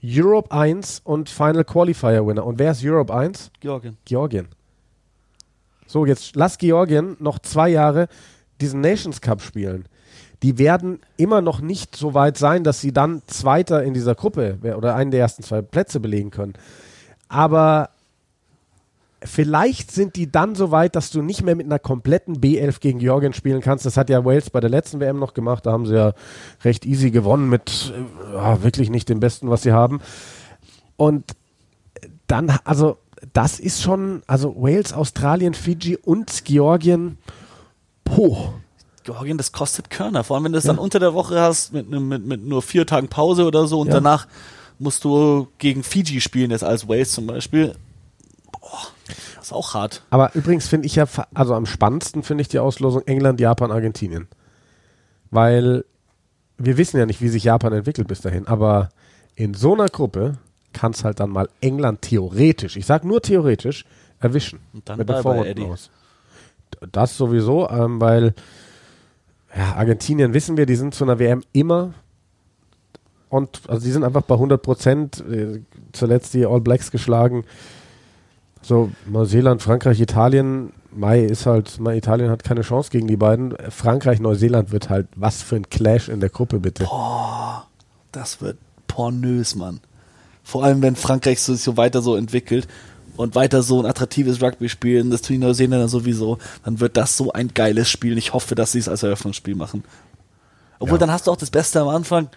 [0.02, 2.44] Europe 1 und Final Qualifier Winner.
[2.44, 3.50] Und wer ist Europe 1?
[3.60, 3.96] Georgien.
[4.04, 4.48] Georgien.
[5.86, 8.08] So, jetzt lass Georgien noch zwei Jahre
[8.60, 9.86] diesen Nations Cup spielen
[10.42, 14.58] die werden immer noch nicht so weit sein, dass sie dann Zweiter in dieser Gruppe
[14.76, 16.54] oder einen der ersten zwei Plätze belegen können.
[17.28, 17.90] Aber
[19.22, 22.98] vielleicht sind die dann so weit, dass du nicht mehr mit einer kompletten B11 gegen
[22.98, 23.86] Georgien spielen kannst.
[23.86, 25.64] Das hat ja Wales bei der letzten WM noch gemacht.
[25.64, 26.12] Da haben sie ja
[26.64, 27.92] recht easy gewonnen mit
[28.34, 30.00] äh, wirklich nicht dem Besten, was sie haben.
[30.96, 31.34] Und
[32.26, 32.98] dann, also
[33.32, 37.18] das ist schon, also Wales, Australien, Fiji und Georgien,
[38.04, 38.52] poh
[39.06, 40.24] Georgien, das kostet Körner.
[40.24, 40.72] Vor allem, wenn du es ja.
[40.72, 43.88] dann unter der Woche hast, mit, mit, mit nur vier Tagen Pause oder so und
[43.88, 43.94] ja.
[43.94, 44.26] danach
[44.78, 47.74] musst du gegen Fiji spielen, jetzt als Wales zum Beispiel.
[48.52, 48.88] Boah,
[49.36, 50.02] Das ist auch hart.
[50.10, 54.28] Aber übrigens finde ich ja, also am spannendsten finde ich die Auslosung England, Japan, Argentinien.
[55.30, 55.84] Weil
[56.58, 58.90] wir wissen ja nicht, wie sich Japan entwickelt bis dahin, aber
[59.34, 60.38] in so einer Gruppe
[60.72, 63.84] kann es halt dann mal England theoretisch, ich sage nur theoretisch,
[64.20, 64.60] erwischen.
[64.72, 65.90] Und dann mit der Vorrunde aus.
[66.92, 68.34] Das sowieso, ähm, weil
[69.56, 71.94] ja, Argentinien wissen wir, die sind zu einer WM immer
[73.28, 75.24] und also die sind einfach bei 100 Prozent.
[75.28, 77.44] Äh, zuletzt die All Blacks geschlagen.
[78.62, 80.72] So Neuseeland, Frankreich, Italien.
[80.92, 83.54] Mai ist halt, Mai, Italien hat keine Chance gegen die beiden.
[83.70, 86.88] Frankreich, Neuseeland wird halt was für ein Clash in der Gruppe bitte.
[88.12, 89.80] Das wird pornös, Mann.
[90.42, 92.68] Vor allem, wenn Frankreich sich so weiter so entwickelt
[93.16, 97.16] und weiter so ein attraktives Rugby spielen, das tun die Neuseeländer sowieso, dann wird das
[97.16, 98.16] so ein geiles Spiel.
[98.18, 99.84] Ich hoffe, dass sie es als Eröffnungsspiel machen.
[100.78, 101.00] Obwohl, Ja.
[101.00, 102.28] dann hast du auch das Beste am Anfang.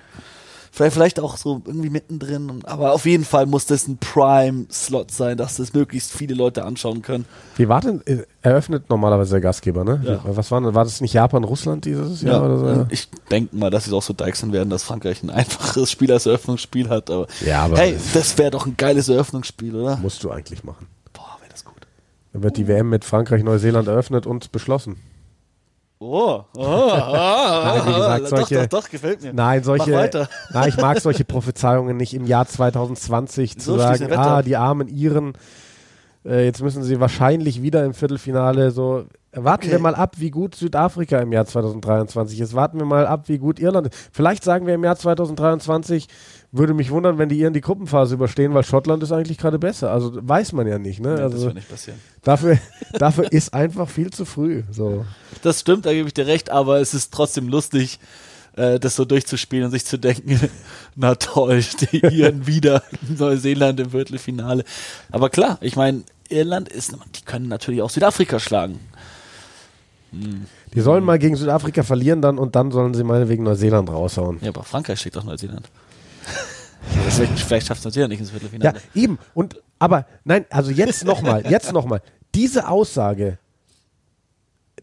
[0.71, 2.49] Vielleicht, vielleicht auch so irgendwie mittendrin.
[2.49, 6.63] Und, aber auf jeden Fall muss das ein Prime-Slot sein, dass das möglichst viele Leute
[6.63, 7.25] anschauen können.
[7.55, 10.01] Wie war denn, äh, eröffnet normalerweise der Gastgeber, ne?
[10.05, 10.21] Ja.
[10.25, 12.65] Was war war das nicht Japan, Russland dieses Jahr oder so?
[12.81, 15.89] und Ich denke mal, dass sie es auch so deichseln werden, dass Frankreich ein einfaches
[15.91, 17.09] Spiel als Eröffnungsspiel hat.
[17.09, 19.97] Aber, Ja, aber- hey, das wäre doch ein geiles Eröffnungsspiel, oder?
[19.97, 20.87] Musst du eigentlich machen.
[21.13, 21.75] Boah, wäre das gut.
[22.33, 24.97] Dann wird die WM mit Frankreich, Neuseeland eröffnet und beschlossen.
[26.01, 26.61] Oh, oh, oh,
[26.95, 29.33] Nein, wie gesagt, doch, solche- doch, doch, gefällt mir.
[29.33, 29.91] Nein, solche.
[30.53, 34.55] Nein, ich mag solche Prophezeiungen nicht im Jahr 2020 zu So, schließ sagen, ah, die
[34.55, 35.33] armen Iren,
[36.25, 39.05] äh, jetzt müssen sie wahrscheinlich wieder im Viertelfinale so.
[39.33, 39.71] Warten Okay.
[39.73, 42.55] wir mal ab, wie gut Südafrika im Jahr 2023 ist.
[42.55, 44.09] Warten wir mal ab, wie gut Irland ist.
[44.11, 46.07] Vielleicht sagen wir im Jahr 2023,
[46.51, 49.91] würde mich wundern, wenn die Iren die Gruppenphase überstehen, weil Schottland ist eigentlich gerade besser.
[49.91, 50.99] Also weiß man ja nicht.
[50.99, 51.15] Ne?
[51.15, 51.99] Das also wird nicht passieren.
[52.23, 52.57] dafür,
[52.93, 54.63] dafür ist einfach viel zu früh.
[54.71, 55.05] So.
[55.43, 57.99] Das stimmt, da gebe ich dir recht, aber es ist trotzdem lustig,
[58.55, 60.39] äh, das so durchzuspielen und sich zu denken,
[60.95, 64.63] na toll, die Iren wieder Neuseeland im Viertelfinale.
[65.11, 68.79] Aber klar, ich meine, Irland ist, die können natürlich auch Südafrika schlagen.
[70.73, 74.39] Die sollen mal gegen Südafrika verlieren dann und dann sollen sie meinetwegen Neuseeland raushauen.
[74.41, 75.69] Ja, aber Frankreich schlägt doch Neuseeland.
[77.05, 78.81] Deswegen, vielleicht schafft Neuseeland nicht ins Ja, Viertelfinale.
[78.95, 79.19] eben.
[79.33, 82.01] Und aber nein, also jetzt nochmal, jetzt nochmal.
[82.35, 83.37] Diese Aussage,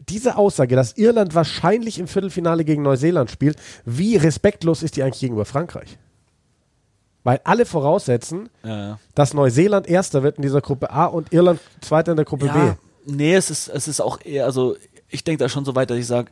[0.09, 5.19] diese Aussage, dass Irland wahrscheinlich im Viertelfinale gegen Neuseeland spielt, wie respektlos ist die eigentlich
[5.21, 5.97] gegenüber Frankreich?
[7.23, 8.99] Weil alle voraussetzen, Ja, ja.
[9.15, 12.77] dass Neuseeland Erster wird in dieser Gruppe A und Irland Zweiter in der Gruppe Ja,
[13.05, 14.75] nee, es ist, es ist auch eher, also
[15.09, 16.31] ich denke da schon so weit, dass ich sage,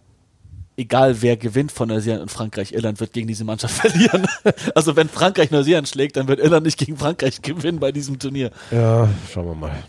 [0.77, 4.27] egal wer gewinnt von Neuseeland und Frankreich, Irland wird gegen diese Mannschaft verlieren.
[4.73, 8.51] also wenn Frankreich Neuseeland schlägt, dann wird Irland nicht gegen Frankreich gewinnen bei diesem Turnier.
[8.71, 9.83] Ja, schauen wir mal.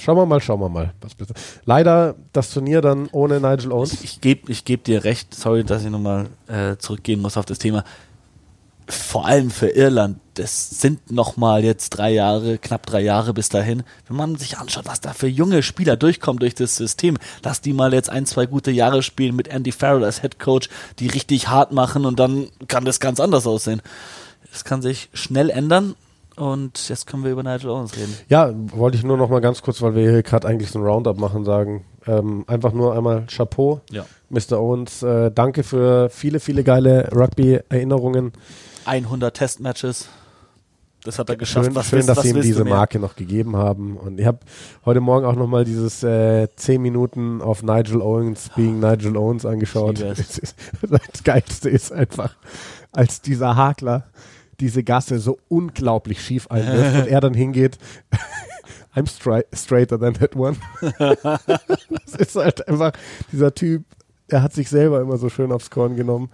[0.00, 0.94] Schauen wir mal, schauen wir mal.
[1.02, 1.34] Was bitte.
[1.66, 4.02] Leider das Turnier dann ohne Nigel Owens.
[4.02, 7.58] Ich gebe ich geb dir recht, sorry, dass ich nochmal äh, zurückgehen muss auf das
[7.58, 7.84] Thema.
[8.88, 13.82] Vor allem für Irland, das sind nochmal jetzt drei Jahre, knapp drei Jahre bis dahin.
[14.08, 17.72] Wenn man sich anschaut, was da für junge Spieler durchkommen durch das System, lass die
[17.72, 20.68] mal jetzt ein, zwei gute Jahre spielen mit Andy Farrell als Head Coach,
[20.98, 23.82] die richtig hart machen und dann kann das ganz anders aussehen.
[24.50, 25.94] Das kann sich schnell ändern
[26.36, 28.16] und jetzt können wir über Nigel Owens reden.
[28.28, 30.84] Ja, wollte ich nur noch mal ganz kurz, weil wir hier gerade eigentlich so ein
[30.84, 31.84] Roundup machen, sagen.
[32.06, 34.06] Ähm, einfach nur einmal Chapeau, Ja.
[34.30, 34.58] Mr.
[34.58, 35.02] Owens.
[35.02, 38.32] Äh, danke für viele, viele geile Rugby-Erinnerungen.
[38.86, 40.08] 100 Testmatches.
[41.04, 41.64] Das hat er geschafft.
[41.66, 42.64] Schön, was schön willst- dass was sie ihm diese?
[42.64, 43.96] Marke noch gegeben haben.
[43.96, 44.38] Und ich habe
[44.84, 49.46] heute Morgen auch noch mal dieses äh, 10 Minuten auf Nigel Owens being Nigel Owens
[49.46, 49.98] angeschaut.
[50.00, 52.34] Ist- Das Geilste ist einfach,
[52.92, 54.04] als dieser Hakler
[54.60, 57.78] diese Gasse so unglaublich schief einwirft und er dann hingeht,
[58.94, 60.56] I'm stri straighter than that one.
[60.82, 62.92] das ist halt einfach
[63.32, 63.84] dieser Typ,
[64.28, 66.28] er hat sich selber immer so schön aufs Korn genommen.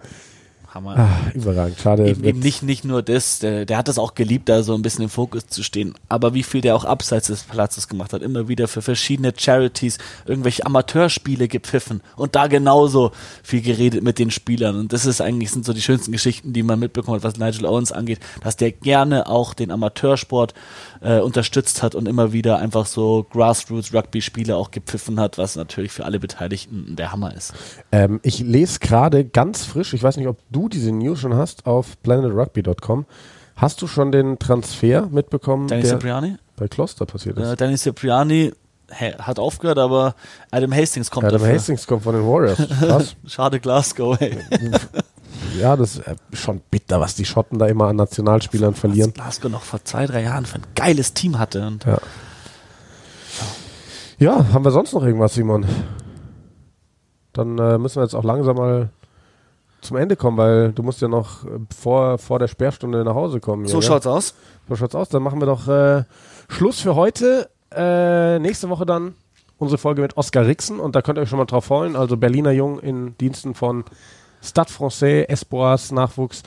[0.77, 0.97] Hammer.
[0.97, 2.07] Ah, überragend, schade.
[2.07, 4.83] Eben, eben nicht, nicht nur das, der, der hat es auch geliebt, da so ein
[4.83, 5.95] bisschen im Fokus zu stehen.
[6.07, 9.97] Aber wie viel der auch abseits des Platzes gemacht hat, immer wieder für verschiedene Charities
[10.25, 13.11] irgendwelche Amateurspiele gepfiffen und da genauso
[13.43, 14.77] viel geredet mit den Spielern.
[14.77, 17.65] Und das ist eigentlich, sind so die schönsten Geschichten, die man mitbekommen hat, was Nigel
[17.65, 20.53] Owens angeht, dass der gerne auch den Amateursport
[21.01, 26.05] äh, unterstützt hat und immer wieder einfach so Grassroots-Rugby-Spiele auch gepfiffen hat, was natürlich für
[26.05, 27.53] alle Beteiligten der Hammer ist.
[27.91, 31.65] Ähm, ich lese gerade ganz frisch, ich weiß nicht, ob du diese News schon hast,
[31.65, 33.05] auf planetrugby.com.
[33.55, 36.37] Hast du schon den Transfer mitbekommen, Danny der Cipriani?
[36.55, 37.47] bei Kloster passiert ist?
[37.47, 38.53] Äh, Danny Cipriani
[39.19, 40.15] hat aufgehört, aber
[40.51, 41.55] Adam Hastings kommt Adam dafür.
[41.55, 42.57] Hastings kommt von den Warriors.
[42.79, 43.15] Krass.
[43.25, 44.37] Schade Glasgow, ey.
[45.59, 49.11] ja, das ist äh, schon bitter, was die Schotten da immer an Nationalspielern verlieren.
[49.15, 51.65] Was Glasgow noch vor zwei, drei Jahren für ein geiles Team hatte.
[51.67, 51.97] Und Ja.
[54.19, 55.65] ja, haben wir sonst noch irgendwas, Simon?
[57.33, 58.89] Dann äh, müssen wir jetzt auch langsam mal
[59.81, 63.39] zum Ende kommen, weil du musst ja noch äh, vor, vor der Sperrstunde nach Hause
[63.39, 63.67] kommen.
[63.67, 63.81] so ja?
[63.81, 64.33] schaut's aus.
[64.67, 65.09] So schaut's aus.
[65.09, 66.03] Dann machen wir doch äh,
[66.49, 67.49] Schluss für heute.
[67.71, 69.15] äh, nächste Woche dann
[69.57, 71.95] unsere Folge mit Oskar Rixen und da könnt ihr euch schon mal drauf freuen.
[71.95, 73.83] Also Berliner Jung in Diensten von
[74.41, 76.43] Stade Francais, Espoirs, Nachwuchs.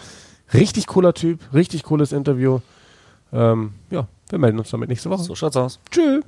[0.55, 2.61] Richtig cooler Typ, richtig cooles Interview.
[3.33, 5.23] Ähm, ja, wir melden uns damit nächste Woche.
[5.23, 5.79] So schaut's aus.
[5.91, 6.25] Tschüss.